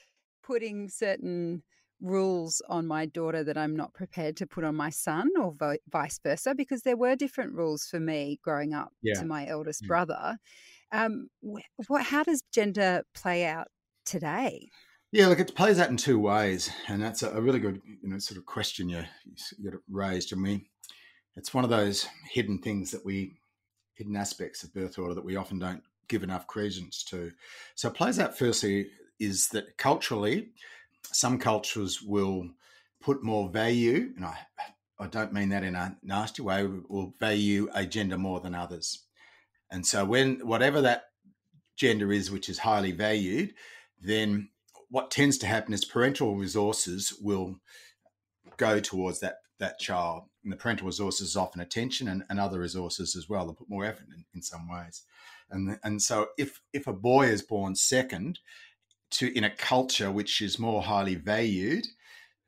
putting 0.43 0.89
certain 0.89 1.63
rules 2.01 2.61
on 2.69 2.85
my 2.85 3.05
daughter 3.05 3.43
that 3.43 3.57
I'm 3.57 3.75
not 3.75 3.93
prepared 3.93 4.37
to 4.37 4.47
put 4.47 4.63
on 4.63 4.75
my 4.75 4.89
son 4.89 5.29
or 5.39 5.53
vo- 5.53 5.77
vice 5.89 6.19
versa 6.21 6.53
because 6.53 6.81
there 6.81 6.97
were 6.97 7.15
different 7.15 7.53
rules 7.53 7.85
for 7.85 7.99
me 7.99 8.39
growing 8.43 8.73
up 8.73 8.91
yeah. 9.01 9.19
to 9.19 9.25
my 9.25 9.47
eldest 9.47 9.83
yeah. 9.83 9.87
brother. 9.87 10.37
Um, 10.91 11.29
what, 11.41 12.03
how 12.03 12.23
does 12.23 12.43
gender 12.53 13.03
play 13.13 13.45
out 13.45 13.67
today? 14.05 14.69
Yeah, 15.11 15.27
look, 15.27 15.39
it 15.39 15.55
plays 15.55 15.79
out 15.79 15.89
in 15.89 15.97
two 15.97 16.19
ways, 16.19 16.69
and 16.89 17.01
that's 17.01 17.23
a, 17.23 17.41
really 17.41 17.59
good, 17.59 17.81
you 17.85 18.09
know, 18.09 18.17
sort 18.17 18.37
of 18.37 18.45
question 18.45 18.89
you 18.89 19.03
you 19.57 19.71
got 19.71 19.79
raised. 19.89 20.33
I 20.33 20.35
mean, 20.35 20.65
it's 21.35 21.53
one 21.53 21.63
of 21.63 21.69
those 21.69 22.07
hidden 22.29 22.59
things 22.59 22.91
that 22.91 23.05
we 23.05 23.33
hidden 23.93 24.15
aspects 24.15 24.63
of 24.63 24.73
birth 24.73 24.99
order 24.99 25.13
that 25.13 25.25
we 25.25 25.35
often 25.35 25.59
don't 25.59 25.83
give 26.07 26.23
enough 26.23 26.47
credence 26.47 27.03
to. 27.03 27.31
So 27.75 27.89
it 27.89 27.95
plays 27.95 28.19
out 28.19 28.37
firstly 28.37 28.89
is 29.19 29.47
that 29.49 29.77
culturally, 29.77 30.49
some 31.03 31.39
cultures 31.39 32.01
will 32.01 32.49
put 33.01 33.23
more 33.23 33.49
value, 33.49 34.11
and 34.15 34.25
I, 34.25 34.37
I 34.99 35.07
don't 35.07 35.33
mean 35.33 35.49
that 35.49 35.63
in 35.63 35.75
a 35.75 35.95
nasty 36.03 36.41
way, 36.41 36.67
will 36.67 37.13
value 37.19 37.69
a 37.73 37.85
gender 37.85 38.17
more 38.17 38.39
than 38.39 38.55
others. 38.55 39.03
And 39.71 39.85
so 39.85 40.05
when 40.05 40.45
whatever 40.45 40.81
that 40.81 41.05
gender 41.75 42.11
is 42.11 42.31
which 42.31 42.49
is 42.49 42.59
highly 42.59 42.91
valued, 42.91 43.53
then 44.01 44.49
what 44.89 45.11
tends 45.11 45.37
to 45.39 45.47
happen 45.47 45.73
is 45.73 45.85
parental 45.85 46.35
resources 46.35 47.13
will 47.21 47.55
go 48.57 48.79
towards 48.79 49.19
that 49.19 49.39
that 49.59 49.79
child. 49.79 50.23
And 50.45 50.53
the 50.53 50.57
parental 50.57 50.85
resources 50.85 51.29
is 51.29 51.35
often 51.35 51.59
attention 51.59 52.07
and, 52.07 52.23
and 52.29 52.39
other 52.39 52.59
resources 52.59 53.17
as 53.17 53.27
well. 53.27 53.45
They 53.45 53.53
put 53.53 53.69
more 53.69 53.83
effort 53.83 54.07
in, 54.15 54.23
in 54.33 54.41
some 54.41 54.69
ways. 54.69 55.01
And 55.49 55.77
and 55.83 56.01
so 56.01 56.27
if 56.37 56.61
if 56.71 56.87
a 56.87 56.93
boy 56.93 57.27
is 57.27 57.41
born 57.41 57.75
second 57.75 58.39
to 59.11 59.35
in 59.37 59.43
a 59.43 59.49
culture 59.49 60.11
which 60.11 60.41
is 60.41 60.57
more 60.57 60.81
highly 60.81 61.15
valued, 61.15 61.85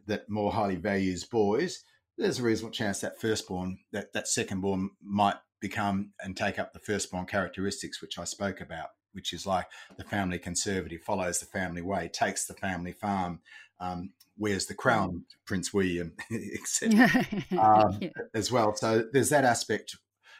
that 0.06 0.30
more 0.30 0.54
highly 0.54 0.76
values 0.76 1.24
boys, 1.24 1.84
there's 2.18 2.40
a 2.40 2.44
reasonable 2.44 2.72
chance 2.72 3.00
that 3.02 3.20
firstborn, 3.20 3.80
that, 3.92 4.14
that 4.14 4.26
secondborn 4.26 4.88
might 5.02 5.36
become 5.60 6.12
and 6.22 6.36
take 6.36 6.60
up 6.60 6.74
the 6.74 6.80
firstborn 6.80 7.26
characteristics 7.26 8.02
which 8.02 8.18
I 8.18 8.24
spoke 8.24 8.62
about, 8.62 8.90
which 9.14 9.34
is 9.34 9.46
like 9.46 9.68
the 9.98 10.04
family 10.04 10.40
conservative, 10.40 11.02
follows 11.02 11.40
the 11.40 11.46
family 11.46 11.82
way, 11.82 12.10
takes 12.12 12.46
the 12.46 12.54
family 12.54 12.92
farm, 12.92 13.42
um, 13.80 14.12
wears 14.38 14.66
the 14.66 14.74
crown, 14.74 15.24
Prince 15.46 15.74
William, 15.74 16.14
etc. 16.32 17.26
um, 17.60 17.98
yeah. 18.02 18.10
as 18.34 18.52
well. 18.52 18.76
So 18.76 19.06
there's 19.12 19.30
that 19.30 19.46
aspect, 19.46 19.96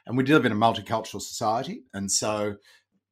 and 0.06 0.18
we 0.18 0.24
live 0.26 0.46
in 0.46 0.52
a 0.52 0.56
multicultural 0.56 1.22
society, 1.22 1.84
and 1.94 2.12
so 2.12 2.58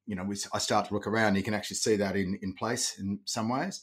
you 0.08 0.15
know, 0.15 0.24
we, 0.24 0.36
I 0.54 0.60
start 0.60 0.88
to 0.88 0.94
look 0.94 1.08
around, 1.08 1.36
you 1.36 1.44
can 1.44 1.56
actually 1.56 1.77
see 1.77 1.96
that 1.98 2.15
in 2.15 2.38
in 2.42 2.54
place 2.54 3.00
in 3.00 3.20
some 3.25 3.50
ways, 3.50 3.82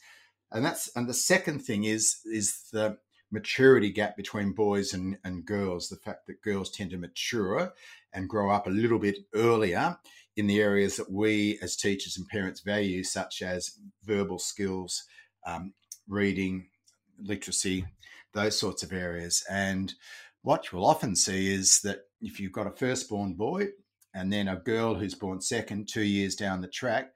and 0.50 0.64
that's 0.64 0.90
and 0.96 1.08
the 1.08 1.14
second 1.14 1.60
thing 1.60 1.84
is 1.84 2.18
is 2.24 2.68
the 2.72 2.98
maturity 3.32 3.90
gap 3.90 4.16
between 4.16 4.52
boys 4.52 4.92
and, 4.92 5.16
and 5.24 5.46
girls, 5.46 5.88
the 5.88 5.96
fact 5.96 6.26
that 6.26 6.42
girls 6.42 6.70
tend 6.70 6.90
to 6.90 6.98
mature 6.98 7.72
and 8.12 8.28
grow 8.28 8.50
up 8.50 8.66
a 8.66 8.70
little 8.70 8.98
bit 8.98 9.16
earlier 9.34 9.96
in 10.36 10.46
the 10.46 10.60
areas 10.60 10.96
that 10.96 11.10
we 11.10 11.58
as 11.62 11.74
teachers 11.74 12.16
and 12.16 12.28
parents 12.28 12.60
value, 12.60 13.02
such 13.02 13.42
as 13.42 13.78
verbal 14.04 14.38
skills, 14.38 15.04
um, 15.46 15.72
reading, 16.06 16.66
literacy, 17.20 17.86
those 18.34 18.58
sorts 18.58 18.82
of 18.82 18.92
areas. 18.92 19.44
And 19.50 19.92
what 20.42 20.70
you'll 20.70 20.86
often 20.86 21.16
see 21.16 21.52
is 21.52 21.80
that 21.80 22.00
if 22.20 22.40
you've 22.40 22.52
got 22.52 22.66
a 22.66 22.72
firstborn 22.72 23.34
boy 23.34 23.68
and 24.14 24.32
then 24.32 24.48
a 24.48 24.56
girl 24.56 24.94
who's 24.94 25.14
born 25.14 25.40
second, 25.40 25.88
two 25.88 26.02
years 26.02 26.34
down 26.34 26.60
the 26.60 26.68
track, 26.68 27.12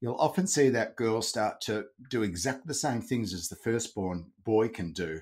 you'll 0.00 0.16
often 0.16 0.46
see 0.46 0.68
that 0.68 0.96
girl 0.96 1.22
start 1.22 1.60
to 1.62 1.86
do 2.10 2.22
exactly 2.22 2.64
the 2.66 2.74
same 2.74 3.00
things 3.00 3.32
as 3.32 3.48
the 3.48 3.56
firstborn 3.56 4.26
boy 4.44 4.68
can 4.68 4.92
do. 4.92 5.20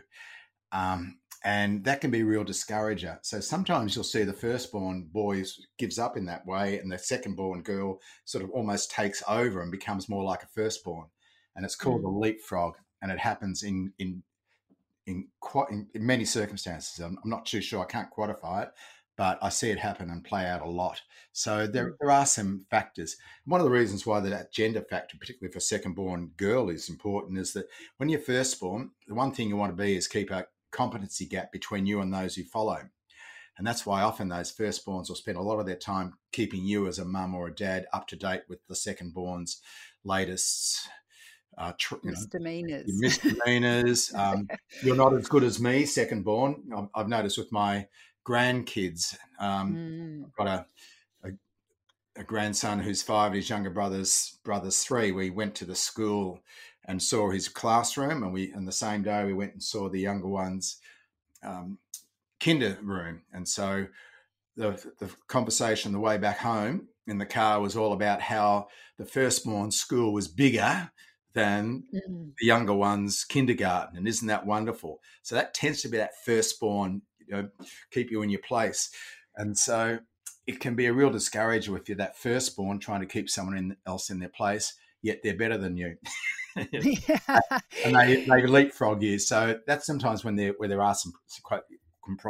Um, 0.72 1.18
and 1.44 1.84
that 1.84 2.00
can 2.00 2.10
be 2.10 2.20
a 2.20 2.24
real 2.24 2.44
discourager. 2.44 3.18
So 3.22 3.40
sometimes 3.40 3.94
you'll 3.94 4.04
see 4.04 4.22
the 4.22 4.32
firstborn 4.32 5.08
boy 5.12 5.44
gives 5.78 5.98
up 5.98 6.16
in 6.16 6.24
that 6.26 6.46
way, 6.46 6.78
and 6.78 6.90
the 6.90 6.96
secondborn 6.96 7.64
girl 7.64 8.00
sort 8.24 8.44
of 8.44 8.50
almost 8.50 8.90
takes 8.90 9.22
over 9.28 9.60
and 9.60 9.70
becomes 9.70 10.08
more 10.08 10.22
like 10.22 10.44
a 10.44 10.48
firstborn. 10.48 11.06
And 11.56 11.64
it's 11.64 11.76
called 11.76 12.02
mm. 12.02 12.06
a 12.06 12.18
leapfrog, 12.18 12.76
and 13.02 13.10
it 13.10 13.18
happens 13.18 13.62
in 13.62 13.92
in 13.98 14.22
in, 15.04 15.26
quite, 15.40 15.68
in, 15.70 15.88
in 15.94 16.06
many 16.06 16.24
circumstances. 16.24 17.00
I'm, 17.00 17.18
I'm, 17.22 17.30
not 17.30 17.44
too 17.44 17.60
sure; 17.60 17.82
I 17.82 17.86
can't 17.86 18.10
quantify 18.10 18.62
it, 18.62 18.70
but 19.16 19.38
I 19.42 19.48
see 19.48 19.70
it 19.70 19.78
happen 19.78 20.10
and 20.10 20.24
play 20.24 20.46
out 20.46 20.62
a 20.62 20.68
lot. 20.68 21.02
So 21.32 21.66
there, 21.66 21.90
mm. 21.90 21.96
there 22.00 22.10
are 22.10 22.26
some 22.26 22.66
factors. 22.70 23.16
One 23.44 23.60
of 23.60 23.64
the 23.64 23.72
reasons 23.72 24.06
why 24.06 24.20
that 24.20 24.52
gender 24.52 24.82
factor, 24.82 25.16
particularly 25.18 25.52
for 25.52 25.60
second-born 25.60 26.32
girl, 26.36 26.70
is 26.70 26.88
important 26.88 27.38
is 27.38 27.52
that 27.54 27.66
when 27.96 28.08
you're 28.08 28.20
first 28.20 28.58
born, 28.60 28.92
the 29.08 29.14
one 29.14 29.32
thing 29.32 29.48
you 29.48 29.56
want 29.56 29.76
to 29.76 29.82
be 29.82 29.96
is 29.96 30.06
keep 30.06 30.30
a 30.30 30.46
competency 30.70 31.26
gap 31.26 31.52
between 31.52 31.84
you 31.84 32.00
and 32.00 32.14
those 32.14 32.36
who 32.36 32.44
follow. 32.44 32.80
And 33.58 33.66
that's 33.66 33.84
why 33.84 34.00
often 34.00 34.28
those 34.28 34.52
firstborns 34.52 35.08
will 35.08 35.16
spend 35.16 35.36
a 35.36 35.42
lot 35.42 35.60
of 35.60 35.66
their 35.66 35.76
time 35.76 36.14
keeping 36.32 36.64
you 36.64 36.88
as 36.88 36.98
a 36.98 37.04
mum 37.04 37.34
or 37.34 37.48
a 37.48 37.54
dad 37.54 37.86
up 37.92 38.08
to 38.08 38.16
date 38.16 38.42
with 38.48 38.66
the 38.66 38.74
secondborn's 38.74 39.60
latest 40.04 40.88
uh, 41.58 41.72
tr- 41.78 41.96
misdemeanors. 42.02 42.86
Know, 42.86 42.94
misdemeanors. 43.00 44.12
um, 44.16 44.48
you're 44.82 44.96
not 44.96 45.14
as 45.14 45.28
good 45.28 45.44
as 45.44 45.60
me, 45.60 45.84
secondborn. 45.84 46.60
I've, 46.76 46.88
I've 46.94 47.08
noticed 47.08 47.38
with 47.38 47.52
my 47.52 47.86
grandkids. 48.26 49.16
Um, 49.38 49.74
mm. 49.74 50.24
I've 50.24 50.34
got 50.34 50.46
a, 50.46 50.66
a, 51.28 52.20
a 52.20 52.24
grandson 52.24 52.80
who's 52.80 53.02
five. 53.02 53.32
His 53.32 53.48
younger 53.50 53.70
brother's 53.70 54.38
brother's 54.44 54.82
three. 54.82 55.12
We 55.12 55.30
went 55.30 55.54
to 55.56 55.64
the 55.64 55.74
school 55.74 56.40
and 56.86 57.02
saw 57.02 57.30
his 57.30 57.48
classroom, 57.48 58.22
and 58.22 58.32
we 58.32 58.52
and 58.52 58.66
the 58.66 58.72
same 58.72 59.02
day 59.02 59.24
we 59.24 59.34
went 59.34 59.52
and 59.52 59.62
saw 59.62 59.88
the 59.88 60.00
younger 60.00 60.28
ones' 60.28 60.78
um, 61.42 61.78
kinder 62.40 62.78
room, 62.82 63.22
and 63.32 63.46
so 63.46 63.86
the 64.56 64.70
the 64.98 65.10
conversation 65.28 65.92
the 65.92 66.00
way 66.00 66.18
back 66.18 66.38
home 66.38 66.88
in 67.06 67.18
the 67.18 67.26
car 67.26 67.60
was 67.60 67.76
all 67.76 67.92
about 67.92 68.20
how 68.20 68.68
the 68.98 69.04
firstborn 69.04 69.70
school 69.70 70.12
was 70.12 70.28
bigger 70.28 70.90
than 71.34 71.84
mm. 71.94 72.32
the 72.38 72.46
younger 72.46 72.74
one's 72.74 73.24
kindergarten, 73.24 73.96
and 73.96 74.08
isn't 74.08 74.28
that 74.28 74.46
wonderful? 74.46 75.00
So 75.22 75.34
that 75.34 75.54
tends 75.54 75.82
to 75.82 75.88
be 75.88 75.98
that 75.98 76.22
firstborn, 76.24 77.02
you 77.26 77.34
know, 77.34 77.48
keep 77.90 78.10
you 78.10 78.22
in 78.22 78.30
your 78.30 78.40
place, 78.40 78.90
and 79.36 79.56
so 79.56 79.98
it 80.46 80.60
can 80.60 80.74
be 80.74 80.86
a 80.86 80.92
real 80.92 81.10
discourager 81.10 81.76
if 81.76 81.88
you're 81.88 81.96
that 81.98 82.18
firstborn 82.18 82.78
trying 82.78 83.00
to 83.00 83.06
keep 83.06 83.30
someone 83.30 83.56
in, 83.56 83.76
else 83.86 84.10
in 84.10 84.18
their 84.18 84.28
place, 84.28 84.74
yet 85.00 85.20
they're 85.22 85.36
better 85.36 85.58
than 85.58 85.76
you. 85.76 85.96
and 86.56 87.96
they, 87.96 88.26
they 88.28 88.46
leapfrog 88.46 89.02
you. 89.02 89.18
So 89.18 89.58
that's 89.66 89.86
sometimes 89.86 90.22
when 90.22 90.36
there 90.36 90.52
where 90.58 90.68
there 90.68 90.82
are 90.82 90.94
some 90.94 91.12
quite 91.42 91.62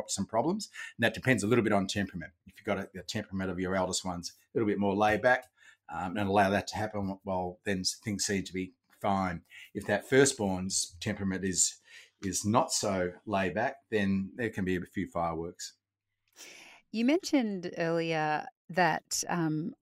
some 0.07 0.27
problems, 0.27 0.69
and 0.97 1.05
that 1.05 1.15
depends 1.15 1.43
a 1.43 1.47
little 1.47 1.65
bit 1.65 1.73
on 1.73 1.87
temperament. 1.87 2.33
If 2.47 2.55
you've 2.57 2.67
got 2.67 2.79
a, 2.79 3.01
a 3.01 3.03
temperament 3.03 3.51
of 3.51 3.59
your 3.59 3.75
eldest 3.75 4.05
ones, 4.05 4.33
a 4.33 4.59
little 4.59 4.69
bit 4.69 4.79
more 4.79 4.95
laid 4.95 5.23
back, 5.23 5.47
um, 5.93 6.17
and 6.17 6.29
allow 6.29 6.51
that 6.51 6.69
to 6.69 6.77
happen, 6.77 7.19
well, 7.25 7.59
then 7.65 7.83
things 8.05 8.25
seem 8.25 8.45
to 8.45 8.53
be 8.53 8.73
fine. 9.03 9.43
If 9.75 9.87
that 9.87 10.09
firstborn's 10.09 10.97
temperament 11.01 11.45
is 11.45 11.77
is 12.25 12.45
not 12.45 12.73
so 12.73 13.11
laid 13.27 13.55
back, 13.55 13.75
then 13.91 14.31
there 14.37 14.51
can 14.51 14.65
be 14.65 14.77
a 14.77 14.81
few 14.81 15.09
fireworks. 15.09 15.75
You 16.93 17.05
mentioned 17.05 17.73
earlier 17.77 18.47
that 18.71 19.25
um, 19.29 19.73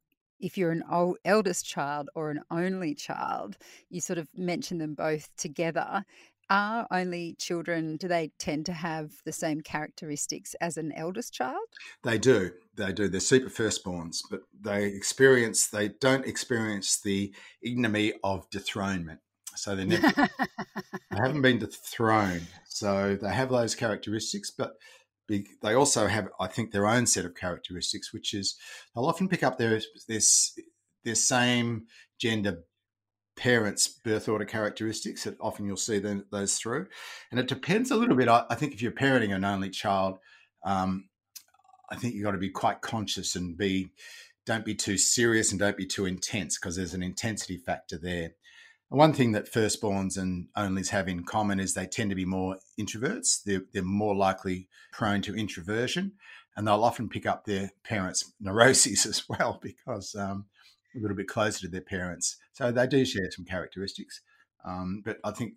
if 0.41 0.57
you're 0.57 0.73
an 0.73 0.85
old, 0.91 1.19
eldest 1.25 1.67
child 1.67 2.09
or 2.15 2.31
an 2.31 2.41
only 2.51 2.95
child, 2.95 3.59
you 3.91 4.01
sort 4.01 4.19
of 4.19 4.29
mention 4.35 4.79
them 4.79 4.95
both 4.95 5.29
together. 5.37 6.05
Are 6.51 6.89
only 6.91 7.37
children, 7.39 7.97
do 7.97 8.09
they 8.09 8.33
tend 8.41 8.67
to 8.67 8.73
have 8.73 9.13
the 9.25 9.33
same 9.33 9.61
characteristics 9.61 10.57
as 10.61 10.77
an 10.77 10.91
eldest 10.97 11.33
child? 11.33 11.69
They 12.03 12.19
do. 12.19 12.51
They 12.75 12.93
do. 12.93 13.09
They're 13.09 13.21
super 13.21 13.49
firstborns, 13.49 14.19
but 14.29 14.41
they 14.61 14.87
experience, 14.87 15.69
they 15.69 15.91
don't 16.01 16.27
experience 16.27 17.01
the 17.01 17.33
ignominy 17.63 18.15
of 18.25 18.51
dethronement. 18.51 19.21
So 19.55 19.77
they 19.77 19.85
never, 19.85 20.11
they 20.11 20.27
haven't 21.17 21.43
been 21.43 21.61
dethroned. 21.61 22.49
So 22.67 23.17
they 23.21 23.33
have 23.33 23.51
those 23.51 23.77
characteristics, 23.77 24.51
but 24.51 24.73
they 25.29 25.75
also 25.75 26.09
have, 26.09 26.29
I 26.41 26.49
think, 26.49 26.73
their 26.73 26.89
own 26.89 27.07
set 27.07 27.25
of 27.25 27.37
characteristics, 27.37 28.13
which 28.13 28.35
is 28.35 28.57
they'll 28.95 29.07
often 29.07 29.29
pick 29.29 29.45
up 29.45 29.59
their 29.59 29.81
their, 30.09 30.21
their 31.05 31.15
same 31.15 31.87
gender 32.19 32.65
parents' 33.41 33.89
birth 33.89 34.29
order 34.29 34.45
characteristics. 34.45 35.25
That 35.25 35.37
often 35.41 35.65
you'll 35.65 35.77
see 35.79 35.99
those 36.31 36.59
through, 36.59 36.87
and 37.31 37.41
it 37.41 37.49
depends 37.49 37.91
a 37.91 37.97
little 37.97 38.15
bit. 38.15 38.29
I, 38.29 38.45
I 38.51 38.55
think 38.55 38.75
if 38.75 38.83
you're 38.83 38.93
parenting 38.93 39.35
an 39.35 39.45
only 39.45 39.71
child, 39.71 40.19
um, 40.63 41.09
I 41.91 41.97
think 41.97 42.15
you've 42.15 42.25
got 42.25 42.33
to 42.33 42.39
be 42.39 42.51
quite 42.51 42.83
conscious 42.83 43.37
and 43.37 43.57
be 43.57 43.93
don't 44.45 44.65
be 44.65 44.75
too 44.75 44.99
serious 44.99 45.51
and 45.51 45.59
don't 45.59 45.77
be 45.77 45.87
too 45.87 46.05
intense 46.05 46.59
because 46.59 46.77
there's 46.77 46.93
an 46.93 47.03
intensity 47.03 47.57
factor 47.57 47.97
there. 47.97 48.33
One 48.91 49.13
thing 49.15 49.33
that 49.33 49.51
firstborns 49.51 50.19
and 50.19 50.49
onlys 50.57 50.89
have 50.89 51.09
in 51.09 51.25
common 51.25 51.61
is 51.61 51.73
they 51.73 51.87
tend 51.87 52.11
to 52.11 52.17
be 52.17 52.25
more 52.25 52.59
introverts. 52.79 53.43
They're, 53.45 53.63
they're 53.73 53.83
more 53.83 54.17
likely 54.17 54.69
prone 54.93 55.23
to 55.23 55.35
introversion, 55.35 56.13
and 56.57 56.67
they'll 56.67 56.85
often 56.85 57.09
pick 57.09 57.25
up 57.25 57.45
their 57.47 57.71
parents' 57.85 58.33
neuroses 58.41 59.07
as 59.07 59.27
well 59.29 59.61
because 59.63 60.15
um, 60.15 60.47
a 60.97 61.01
little 61.01 61.17
bit 61.17 61.29
closer 61.29 61.61
to 61.61 61.69
their 61.69 61.81
parents. 61.81 62.37
So 62.53 62.73
they 62.73 62.87
do 62.87 63.05
share 63.05 63.31
some 63.31 63.45
characteristics. 63.45 64.21
Um, 64.65 65.03
but 65.05 65.19
I 65.25 65.31
think 65.31 65.55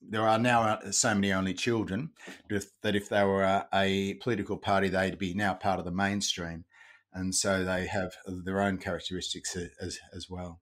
there 0.00 0.26
are 0.28 0.38
now 0.38 0.62
uh, 0.62 0.92
so 0.92 1.14
many 1.14 1.32
only 1.32 1.54
children 1.54 2.10
that 2.48 2.96
if 2.96 3.08
they 3.08 3.24
were 3.24 3.42
a, 3.42 3.66
a, 3.72 4.14
political 4.14 4.56
party, 4.56 4.88
they'd 4.88 5.18
be 5.18 5.34
now 5.34 5.54
part 5.54 5.78
of 5.78 5.84
the 5.84 5.90
mainstream. 5.90 6.64
And 7.12 7.34
so 7.34 7.64
they 7.64 7.86
have 7.86 8.12
their 8.26 8.60
own 8.60 8.78
characteristics 8.78 9.56
as, 9.80 9.98
as 10.14 10.28
well 10.28 10.60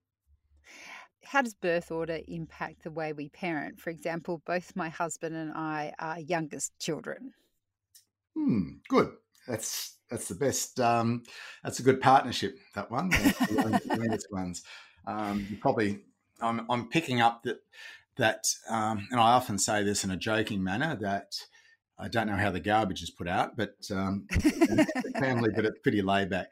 how 1.27 1.41
does 1.41 1.53
birth 1.53 1.91
order 1.91 2.19
impact 2.27 2.83
the 2.83 2.91
way 2.91 3.11
we 3.11 3.27
parent? 3.29 3.81
For 3.81 3.89
example, 3.89 4.41
both 4.45 4.75
my 4.75 4.87
husband 4.87 5.35
and 5.35 5.51
I 5.53 5.93
are 5.99 6.19
youngest 6.19 6.71
children. 6.79 7.33
Hmm, 8.33 8.77
good. 8.87 9.09
that's 9.47 9.96
that's 10.09 10.27
the 10.27 10.35
best. 10.35 10.79
Um, 10.79 11.23
that's 11.63 11.79
a 11.79 11.83
good 11.83 12.01
partnership. 12.01 12.57
That 12.75 12.89
one, 12.91 13.09
the 13.09 14.27
ones. 14.31 14.63
Um, 15.05 15.45
you 15.49 15.57
probably, 15.57 15.99
I'm, 16.41 16.65
I'm 16.69 16.89
picking 16.89 17.21
up 17.21 17.43
that 17.43 17.59
that, 18.17 18.45
um, 18.69 19.07
and 19.11 19.19
I 19.19 19.33
often 19.33 19.57
say 19.59 19.83
this 19.83 20.03
in 20.03 20.11
a 20.11 20.17
joking 20.17 20.63
manner 20.63 20.95
that 21.01 21.35
I 21.99 22.07
don't 22.07 22.27
know 22.27 22.35
how 22.35 22.51
the 22.51 22.59
garbage 22.59 23.03
is 23.03 23.11
put 23.11 23.27
out, 23.27 23.55
but 23.55 23.75
um, 23.91 24.27
family, 25.19 25.49
but 25.55 25.65
it's 25.65 25.79
pretty 25.79 26.01
laid 26.01 26.29
back. 26.29 26.47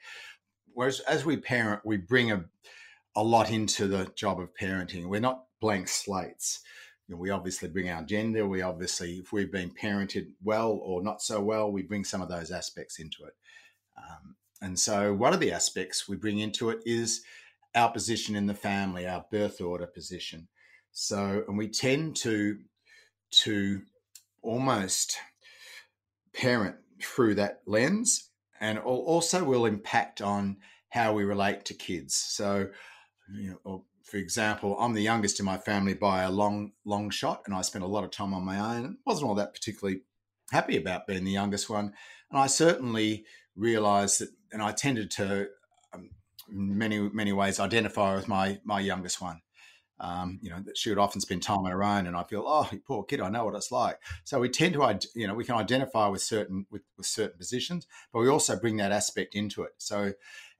Whereas 0.73 0.99
as 1.01 1.25
we 1.25 1.37
parent, 1.37 1.81
we 1.83 1.97
bring 1.97 2.31
a 2.31 2.45
a 3.15 3.23
lot 3.23 3.49
into 3.49 3.87
the 3.87 4.11
job 4.15 4.39
of 4.39 4.53
parenting. 4.53 5.07
We're 5.07 5.21
not 5.21 5.45
blank 5.61 5.87
slates. 5.87 6.59
You 7.07 7.15
know, 7.15 7.21
we 7.21 7.29
obviously 7.29 7.69
bring 7.69 7.89
our 7.89 8.03
gender. 8.03 8.47
We 8.47 8.61
obviously, 8.61 9.19
if 9.19 9.31
we've 9.31 9.51
been 9.51 9.69
parented 9.69 10.27
well 10.43 10.79
or 10.83 11.03
not 11.03 11.21
so 11.21 11.39
well, 11.39 11.71
we 11.71 11.83
bring 11.83 12.03
some 12.03 12.21
of 12.21 12.29
those 12.29 12.51
aspects 12.51 12.99
into 12.99 13.25
it. 13.25 13.33
Um, 13.97 14.35
and 14.61 14.79
so, 14.79 15.13
one 15.13 15.33
of 15.33 15.39
the 15.39 15.51
aspects 15.51 16.07
we 16.07 16.15
bring 16.15 16.39
into 16.39 16.69
it 16.69 16.79
is 16.85 17.21
our 17.75 17.91
position 17.91 18.35
in 18.35 18.47
the 18.47 18.53
family, 18.53 19.07
our 19.07 19.25
birth 19.31 19.61
order 19.61 19.85
position. 19.85 20.47
So, 20.91 21.43
and 21.47 21.57
we 21.57 21.67
tend 21.67 22.15
to 22.17 22.57
to 23.31 23.81
almost 24.41 25.17
parent 26.33 26.75
through 27.01 27.35
that 27.35 27.61
lens, 27.65 28.29
and 28.59 28.79
also 28.79 29.43
will 29.43 29.65
impact 29.65 30.21
on 30.21 30.57
how 30.89 31.13
we 31.13 31.23
relate 31.23 31.65
to 31.65 31.73
kids. 31.73 32.15
So, 32.15 32.69
you 33.33 33.59
know, 33.65 33.85
for 34.05 34.17
example, 34.17 34.77
I'm 34.79 34.93
the 34.93 35.01
youngest 35.01 35.39
in 35.39 35.45
my 35.45 35.57
family 35.57 35.95
by 35.95 36.23
a 36.23 36.31
long, 36.31 36.73
long 36.85 37.09
shot, 37.09 37.41
and 37.45 37.55
I 37.55 37.61
spent 37.61 37.83
a 37.83 37.87
lot 37.87 38.03
of 38.03 38.11
time 38.11 38.33
on 38.33 38.45
my 38.45 38.77
own. 38.77 38.99
wasn't 39.05 39.27
all 39.27 39.35
that 39.35 39.53
particularly 39.53 40.01
happy 40.51 40.77
about 40.77 41.07
being 41.07 41.23
the 41.23 41.31
youngest 41.31 41.69
one, 41.69 41.93
and 42.29 42.39
I 42.39 42.45
certainly 42.45 43.25
realised 43.55 44.21
that, 44.21 44.29
and 44.51 44.61
I 44.61 44.71
tended 44.73 45.09
to, 45.11 45.47
um, 45.93 46.11
in 46.49 46.77
many 46.77 46.99
many 46.99 47.33
ways, 47.33 47.59
identify 47.59 48.15
with 48.15 48.27
my 48.27 48.59
my 48.63 48.79
youngest 48.79 49.21
one. 49.21 49.41
Um, 49.97 50.39
you 50.41 50.49
know, 50.49 50.59
that 50.65 50.77
she 50.77 50.89
would 50.89 50.99
often 50.99 51.21
spend 51.21 51.41
time 51.41 51.59
on 51.59 51.71
her 51.71 51.83
own, 51.83 52.05
and 52.05 52.17
I 52.17 52.23
feel, 52.23 52.43
oh, 52.45 52.69
poor 52.85 53.05
kid, 53.05 53.21
I 53.21 53.29
know 53.29 53.45
what 53.45 53.55
it's 53.55 53.71
like. 53.71 53.97
So 54.25 54.41
we 54.41 54.49
tend 54.49 54.73
to, 54.73 54.99
you 55.15 55.25
know, 55.25 55.33
we 55.33 55.45
can 55.45 55.55
identify 55.55 56.07
with 56.09 56.21
certain 56.21 56.67
with, 56.69 56.83
with 56.97 57.07
certain 57.07 57.37
positions, 57.37 57.87
but 58.11 58.19
we 58.19 58.29
also 58.29 58.59
bring 58.59 58.77
that 58.77 58.91
aspect 58.91 59.35
into 59.35 59.63
it. 59.63 59.71
So 59.77 60.11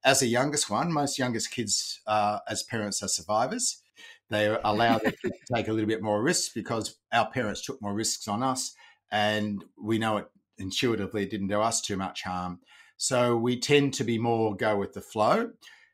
as 0.06 0.22
a 0.22 0.28
youngest 0.28 0.70
one, 0.70 0.94
most 0.94 1.18
youngest 1.18 1.52
kids, 1.52 2.00
uh, 2.06 2.40
as 2.48 2.62
parents, 2.64 3.02
are 3.02 3.08
survivors. 3.08 3.82
They 4.30 4.56
allow 4.64 5.00
their 5.00 5.12
kids 5.12 5.40
to 5.48 5.54
take 5.56 5.68
a 5.68 5.74
little 5.74 5.88
bit 5.88 6.04
more 6.04 6.22
risks 6.22 6.54
because 6.54 6.98
our 7.12 7.30
parents 7.30 7.62
took 7.62 7.82
more 7.82 7.94
risks 7.94 8.28
on 8.28 8.44
us, 8.44 8.74
and 9.12 9.66
we 9.82 9.98
know 9.98 10.18
it 10.18 10.28
intuitively 10.58 11.26
didn't 11.26 11.48
do 11.48 11.60
us 11.60 11.82
too 11.82 11.98
much 11.98 12.22
harm. 12.22 12.60
So 12.98 13.36
we 13.36 13.60
tend 13.60 13.94
to 13.96 14.04
be 14.04 14.18
more 14.18 14.56
go 14.56 14.78
with 14.78 14.94
the 14.94 15.02
flow. 15.02 15.52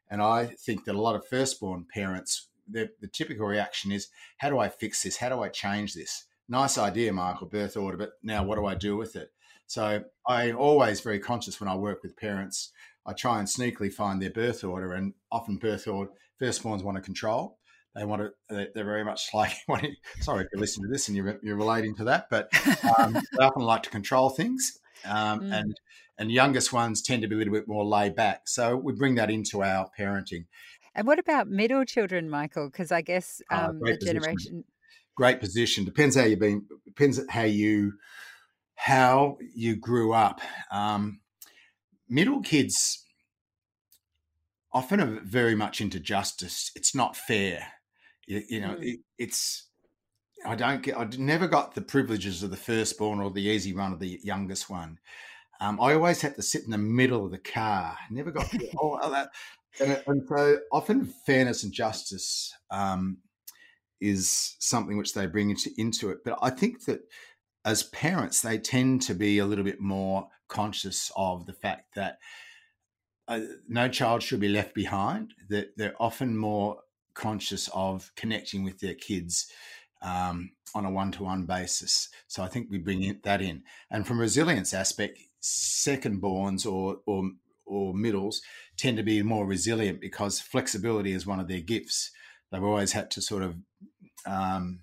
And 0.09 0.21
I 0.21 0.45
think 0.45 0.85
that 0.85 0.95
a 0.95 1.01
lot 1.01 1.15
of 1.15 1.25
firstborn 1.25 1.85
parents, 1.91 2.49
the, 2.69 2.89
the 2.99 3.07
typical 3.07 3.47
reaction 3.47 3.91
is, 3.91 4.09
how 4.37 4.49
do 4.49 4.59
I 4.59 4.69
fix 4.69 5.03
this? 5.03 5.17
How 5.17 5.29
do 5.29 5.41
I 5.41 5.47
change 5.47 5.93
this? 5.93 6.25
Nice 6.49 6.77
idea, 6.77 7.13
Michael, 7.13 7.47
birth 7.47 7.77
order, 7.77 7.97
but 7.97 8.11
now 8.21 8.43
what 8.43 8.57
do 8.57 8.65
I 8.65 8.75
do 8.75 8.97
with 8.97 9.15
it? 9.15 9.31
So 9.67 10.03
I'm 10.27 10.57
always 10.57 10.99
very 10.99 11.19
conscious 11.19 11.61
when 11.61 11.69
I 11.69 11.75
work 11.75 12.03
with 12.03 12.17
parents 12.17 12.71
I 13.05 13.13
try 13.13 13.39
and 13.39 13.47
sneakily 13.47 13.91
find 13.91 14.21
their 14.21 14.29
birth 14.29 14.63
order, 14.63 14.93
and 14.93 15.13
often 15.31 15.57
birth 15.57 15.87
order 15.87 16.11
firstborns 16.41 16.83
want 16.83 16.97
to 16.97 17.01
control. 17.01 17.57
They 17.95 18.05
want 18.05 18.21
to. 18.21 18.69
They're 18.73 18.85
very 18.85 19.03
much 19.03 19.29
like. 19.33 19.53
Sorry 20.21 20.43
if 20.43 20.47
you're 20.53 20.61
listening 20.61 20.87
to 20.87 20.93
this 20.93 21.07
and 21.07 21.17
you're, 21.17 21.39
you're 21.43 21.57
relating 21.57 21.95
to 21.95 22.05
that, 22.05 22.27
but 22.29 22.49
um, 22.97 23.13
they 23.37 23.43
often 23.43 23.63
like 23.63 23.83
to 23.83 23.89
control 23.89 24.29
things, 24.29 24.79
um, 25.05 25.41
mm. 25.41 25.53
and 25.53 25.73
and 26.17 26.31
youngest 26.31 26.71
ones 26.71 27.01
tend 27.01 27.21
to 27.23 27.27
be 27.27 27.35
a 27.35 27.37
little 27.37 27.53
bit 27.53 27.67
more 27.67 27.83
laid 27.83 28.15
back. 28.15 28.47
So 28.47 28.75
we 28.75 28.93
bring 28.93 29.15
that 29.15 29.31
into 29.31 29.63
our 29.63 29.89
parenting. 29.97 30.45
And 30.93 31.07
what 31.07 31.19
about 31.19 31.47
middle 31.47 31.85
children, 31.85 32.29
Michael? 32.29 32.69
Because 32.69 32.91
I 32.91 33.01
guess 33.01 33.41
ah, 33.49 33.69
um, 33.69 33.77
uh, 33.77 33.91
the 33.91 33.97
position. 33.97 34.05
generation. 34.05 34.63
Great 35.15 35.39
position. 35.39 35.85
Depends 35.85 36.15
how 36.15 36.23
you've 36.23 36.39
been. 36.39 36.65
Depends 36.85 37.19
how 37.29 37.43
you 37.43 37.93
how 38.75 39.37
you 39.53 39.75
grew 39.75 40.13
up. 40.13 40.41
Um, 40.71 41.19
middle 42.11 42.41
kids 42.41 43.05
often 44.73 45.01
are 45.01 45.19
very 45.23 45.55
much 45.55 45.81
into 45.81 45.99
justice. 45.99 46.71
It's 46.75 46.93
not 46.93 47.15
fair. 47.15 47.65
You, 48.27 48.43
you 48.47 48.61
know, 48.61 48.75
mm. 48.75 48.83
it, 48.83 48.99
it's. 49.17 49.67
I 50.45 50.55
don't 50.55 50.81
get. 50.81 50.97
I 50.97 51.07
never 51.17 51.47
got 51.47 51.73
the 51.73 51.81
privileges 51.81 52.43
of 52.43 52.51
the 52.51 52.57
firstborn 52.57 53.19
or 53.19 53.31
the 53.31 53.41
easy 53.41 53.73
run 53.73 53.93
of 53.93 53.99
the 53.99 54.19
youngest 54.23 54.69
one. 54.69 54.99
Um, 55.59 55.79
I 55.79 55.93
always 55.93 56.21
had 56.21 56.35
to 56.35 56.41
sit 56.41 56.63
in 56.63 56.71
the 56.71 56.77
middle 56.77 57.23
of 57.23 57.31
the 57.31 57.37
car. 57.37 57.95
Never 58.09 58.31
got 58.31 58.49
to, 58.49 58.67
all 58.77 58.99
that. 59.11 59.29
And, 59.79 60.03
and, 60.07 60.23
so 60.27 60.57
often 60.71 61.05
fairness 61.25 61.63
and 61.63 61.71
justice 61.71 62.51
um, 62.71 63.19
is 64.01 64.55
something 64.59 64.97
which 64.97 65.13
they 65.13 65.27
bring 65.27 65.51
into, 65.51 65.69
into 65.77 66.09
it. 66.09 66.19
But 66.25 66.39
I 66.41 66.49
think 66.49 66.85
that 66.85 67.01
as 67.63 67.83
parents, 67.83 68.41
they 68.41 68.57
tend 68.57 69.03
to 69.03 69.13
be 69.13 69.37
a 69.37 69.45
little 69.45 69.63
bit 69.63 69.79
more 69.79 70.27
conscious 70.51 71.11
of 71.15 71.45
the 71.45 71.53
fact 71.53 71.95
that 71.95 72.19
uh, 73.27 73.39
no 73.67 73.87
child 73.87 74.21
should 74.21 74.39
be 74.39 74.49
left 74.49 74.73
behind. 74.75 75.33
That 75.49 75.67
they're 75.77 75.95
often 75.99 76.37
more 76.37 76.77
conscious 77.13 77.69
of 77.73 78.11
connecting 78.15 78.63
with 78.63 78.79
their 78.79 78.95
kids 78.95 79.47
um, 80.01 80.51
on 80.73 80.85
a 80.85 80.91
one-to-one 80.91 81.45
basis. 81.45 82.09
So 82.27 82.43
I 82.43 82.47
think 82.47 82.67
we 82.69 82.77
bring 82.77 83.19
that 83.23 83.41
in. 83.41 83.63
And 83.89 84.05
from 84.05 84.19
resilience 84.19 84.73
aspect, 84.73 85.19
second-borns 85.39 86.65
or 86.65 86.97
or 87.05 87.31
or 87.65 87.93
middles 87.93 88.41
tend 88.75 88.97
to 88.97 89.03
be 89.03 89.23
more 89.23 89.45
resilient 89.45 90.01
because 90.01 90.41
flexibility 90.41 91.13
is 91.13 91.25
one 91.25 91.39
of 91.39 91.47
their 91.47 91.61
gifts. 91.61 92.11
They've 92.51 92.63
always 92.63 92.91
had 92.91 93.09
to 93.11 93.21
sort 93.21 93.43
of 93.43 93.55
um, 94.25 94.81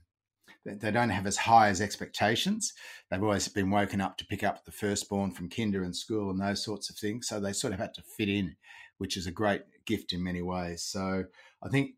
they 0.74 0.90
don't 0.90 1.10
have 1.10 1.26
as 1.26 1.36
high 1.36 1.68
as 1.68 1.80
expectations. 1.80 2.72
They've 3.10 3.22
always 3.22 3.48
been 3.48 3.70
woken 3.70 4.00
up 4.00 4.16
to 4.18 4.26
pick 4.26 4.42
up 4.44 4.64
the 4.64 4.72
firstborn 4.72 5.30
from 5.32 5.48
kinder 5.48 5.82
and 5.82 5.94
school 5.94 6.30
and 6.30 6.40
those 6.40 6.64
sorts 6.64 6.90
of 6.90 6.96
things. 6.96 7.28
So 7.28 7.40
they 7.40 7.52
sort 7.52 7.72
of 7.72 7.78
had 7.78 7.94
to 7.94 8.02
fit 8.02 8.28
in, 8.28 8.56
which 8.98 9.16
is 9.16 9.26
a 9.26 9.32
great 9.32 9.62
gift 9.86 10.12
in 10.12 10.22
many 10.22 10.42
ways. 10.42 10.82
So 10.82 11.24
I 11.62 11.68
think 11.68 11.92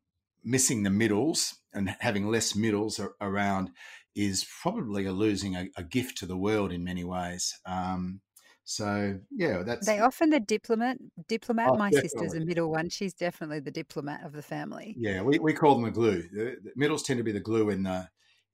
missing 0.44 0.83
the 0.83 0.90
middles 0.90 1.56
and 1.72 1.94
having 2.00 2.28
less 2.28 2.54
middles 2.54 3.00
around 3.20 3.70
is 4.14 4.46
probably 4.62 5.04
a 5.06 5.12
losing 5.12 5.54
a, 5.54 5.68
a 5.76 5.83
gift 5.83 6.18
to 6.18 6.26
the 6.26 6.37
world 6.37 6.72
in 6.72 6.85
many 6.85 7.04
ways. 7.04 7.59
Um, 7.66 8.20
so 8.64 9.18
yeah, 9.33 9.62
that's 9.64 9.87
they 9.87 9.98
often 9.98 10.30
the 10.30 10.38
diplomat. 10.38 10.98
Diplomat. 11.28 11.70
Oh, 11.70 11.76
My 11.76 11.90
definitely. 11.90 12.09
sister's 12.09 12.35
a 12.35 12.44
middle 12.44 12.70
one. 12.70 12.88
She's 12.88 13.14
definitely 13.14 13.61
the 13.61 13.70
diplomat 13.72 14.24
of 14.24 14.33
the 14.33 14.42
family. 14.42 14.94
Yeah, 14.96 15.22
we, 15.22 15.38
we 15.40 15.52
call 15.52 15.74
them 15.74 15.85
the 15.85 15.90
glue. 15.90 16.22
The, 16.33 16.56
the 16.62 16.72
middles 16.76 17.02
tend 17.02 17.18
to 17.18 17.24
be 17.24 17.33
the 17.33 17.40
glue 17.40 17.70
in 17.70 17.83
the 17.83 18.09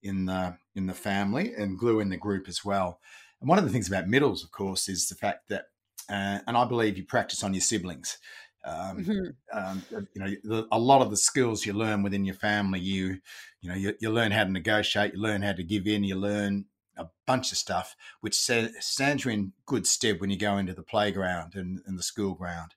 in 0.06 0.26
the 0.26 0.56
in 0.74 0.86
the 0.86 0.94
family 0.94 1.52
and 1.54 1.78
glue 1.78 2.00
in 2.00 2.10
the 2.10 2.16
group 2.16 2.48
as 2.48 2.64
well. 2.64 3.00
And 3.40 3.48
one 3.48 3.58
of 3.58 3.64
the 3.64 3.70
things 3.70 3.88
about 3.88 4.08
middles, 4.08 4.44
of 4.44 4.50
course, 4.50 4.88
is 4.88 5.08
the 5.08 5.14
fact 5.14 5.48
that, 5.48 5.66
uh, 6.08 6.40
and 6.46 6.56
I 6.56 6.64
believe 6.64 6.96
you 6.96 7.04
practice 7.04 7.42
on 7.42 7.54
your 7.54 7.60
siblings. 7.60 8.18
Um, 8.64 9.04
mm-hmm. 9.04 9.58
um, 9.58 9.82
you 10.14 10.20
know, 10.20 10.30
the, 10.42 10.68
a 10.72 10.78
lot 10.78 11.00
of 11.00 11.10
the 11.10 11.16
skills 11.16 11.64
you 11.64 11.72
learn 11.72 12.02
within 12.02 12.24
your 12.24 12.34
family, 12.34 12.80
you, 12.80 13.20
you 13.60 13.70
know, 13.70 13.76
you, 13.76 13.94
you, 14.00 14.10
learn 14.10 14.32
how 14.32 14.42
to 14.42 14.50
negotiate, 14.50 15.14
you 15.14 15.20
learn 15.20 15.42
how 15.42 15.52
to 15.52 15.62
give 15.62 15.86
in, 15.86 16.02
you 16.02 16.16
learn 16.16 16.64
a 16.96 17.06
bunch 17.26 17.52
of 17.52 17.58
stuff, 17.58 17.94
which 18.22 18.34
stands 18.34 19.24
you 19.24 19.30
in 19.30 19.52
good 19.66 19.86
stead 19.86 20.20
when 20.20 20.30
you 20.30 20.38
go 20.38 20.56
into 20.56 20.72
the 20.72 20.82
playground 20.82 21.54
and, 21.54 21.80
and 21.86 21.96
the 21.96 22.02
school 22.02 22.34
ground. 22.34 22.74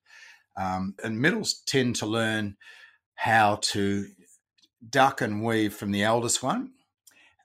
Um, 0.55 0.93
and 1.03 1.19
middles 1.19 1.63
tend 1.65 1.95
to 1.97 2.05
learn 2.05 2.57
how 3.15 3.55
to 3.61 4.05
duck 4.87 5.21
and 5.21 5.43
weave 5.43 5.73
from 5.73 5.91
the 5.91 6.03
eldest 6.03 6.43
one 6.43 6.71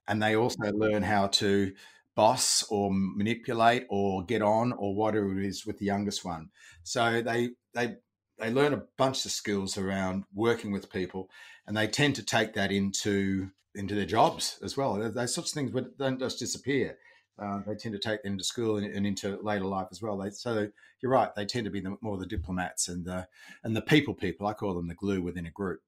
and 0.08 0.22
they 0.22 0.36
also 0.36 0.62
learn 0.72 1.02
how 1.02 1.28
to 1.28 1.72
boss 2.14 2.64
or 2.70 2.90
manipulate 2.92 3.84
or 3.88 4.24
get 4.24 4.42
on 4.42 4.72
or 4.72 4.94
whatever 4.94 5.38
it 5.38 5.44
is 5.44 5.66
with 5.66 5.78
the 5.78 5.86
youngest 5.86 6.24
one. 6.24 6.50
So 6.82 7.22
they 7.22 7.50
they 7.74 7.96
they 8.38 8.50
learn 8.50 8.74
a 8.74 8.82
bunch 8.96 9.24
of 9.24 9.30
skills 9.30 9.78
around 9.78 10.24
working 10.34 10.72
with 10.72 10.90
people, 10.90 11.30
and 11.66 11.76
they 11.76 11.86
tend 11.86 12.16
to 12.16 12.24
take 12.24 12.54
that 12.54 12.72
into 12.72 13.50
into 13.74 13.94
their 13.94 14.06
jobs 14.06 14.58
as 14.62 14.76
well. 14.76 14.94
Those 14.94 15.34
sorts 15.34 15.50
of 15.50 15.54
things 15.54 15.72
don't 15.98 16.20
just 16.20 16.38
disappear. 16.38 16.96
Uh, 17.36 17.60
they 17.66 17.74
tend 17.74 17.92
to 17.92 17.98
take 17.98 18.22
them 18.22 18.38
to 18.38 18.44
school 18.44 18.76
and, 18.76 18.86
and, 18.86 19.04
into 19.04 19.36
later 19.42 19.64
life 19.64 19.88
as 19.90 20.00
well. 20.00 20.16
They, 20.16 20.30
so 20.30 20.68
you're 21.02 21.10
right; 21.10 21.34
they 21.34 21.44
tend 21.44 21.64
to 21.64 21.70
be 21.70 21.80
the, 21.80 21.96
more 22.00 22.16
the 22.16 22.26
diplomats 22.26 22.86
and 22.86 23.04
the 23.04 23.26
and 23.64 23.74
the 23.74 23.82
people 23.82 24.14
people. 24.14 24.46
I 24.46 24.52
call 24.52 24.74
them 24.74 24.86
the 24.86 24.94
glue 24.94 25.20
within 25.20 25.46
a 25.46 25.50
group. 25.50 25.80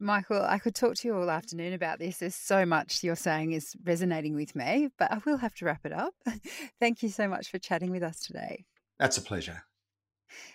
Michael, 0.00 0.42
I 0.42 0.58
could 0.58 0.74
talk 0.74 0.94
to 0.96 1.08
you 1.08 1.14
all 1.14 1.30
afternoon 1.30 1.74
about 1.74 1.98
this. 1.98 2.18
There's 2.18 2.34
so 2.34 2.64
much 2.64 3.04
you're 3.04 3.14
saying 3.14 3.52
is 3.52 3.76
resonating 3.84 4.34
with 4.34 4.56
me, 4.56 4.88
but 4.98 5.12
I 5.12 5.18
will 5.26 5.36
have 5.36 5.54
to 5.56 5.66
wrap 5.66 5.84
it 5.84 5.92
up. 5.92 6.14
Thank 6.80 7.02
you 7.02 7.10
so 7.10 7.28
much 7.28 7.50
for 7.50 7.58
chatting 7.58 7.90
with 7.90 8.02
us 8.02 8.20
today. 8.20 8.64
That's 8.98 9.18
a 9.18 9.22
pleasure. 9.22 9.64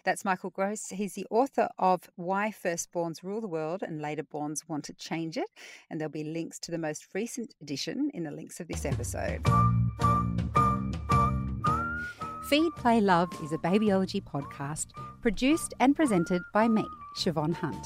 That's 0.03 0.25
Michael 0.25 0.49
Grose. 0.49 0.87
He's 0.87 1.13
the 1.13 1.27
author 1.29 1.69
of 1.77 2.09
Why 2.15 2.51
Firstborns 2.51 3.23
Rule 3.23 3.41
the 3.41 3.47
World 3.47 3.83
and 3.83 4.01
Laterborns 4.01 4.67
Want 4.67 4.83
to 4.85 4.93
Change 4.93 5.37
It. 5.37 5.49
And 5.89 5.99
there'll 5.99 6.11
be 6.11 6.23
links 6.23 6.57
to 6.61 6.71
the 6.71 6.77
most 6.77 7.07
recent 7.13 7.53
edition 7.61 8.09
in 8.13 8.23
the 8.23 8.31
links 8.31 8.59
of 8.59 8.67
this 8.67 8.83
episode. 8.83 9.45
Feed, 12.49 12.71
Play, 12.77 13.01
Love 13.01 13.29
is 13.43 13.51
a 13.51 13.57
babyology 13.57 14.23
podcast 14.23 14.87
produced 15.21 15.73
and 15.79 15.95
presented 15.95 16.41
by 16.53 16.67
me, 16.67 16.85
Siobhan 17.17 17.53
Hunt. 17.53 17.85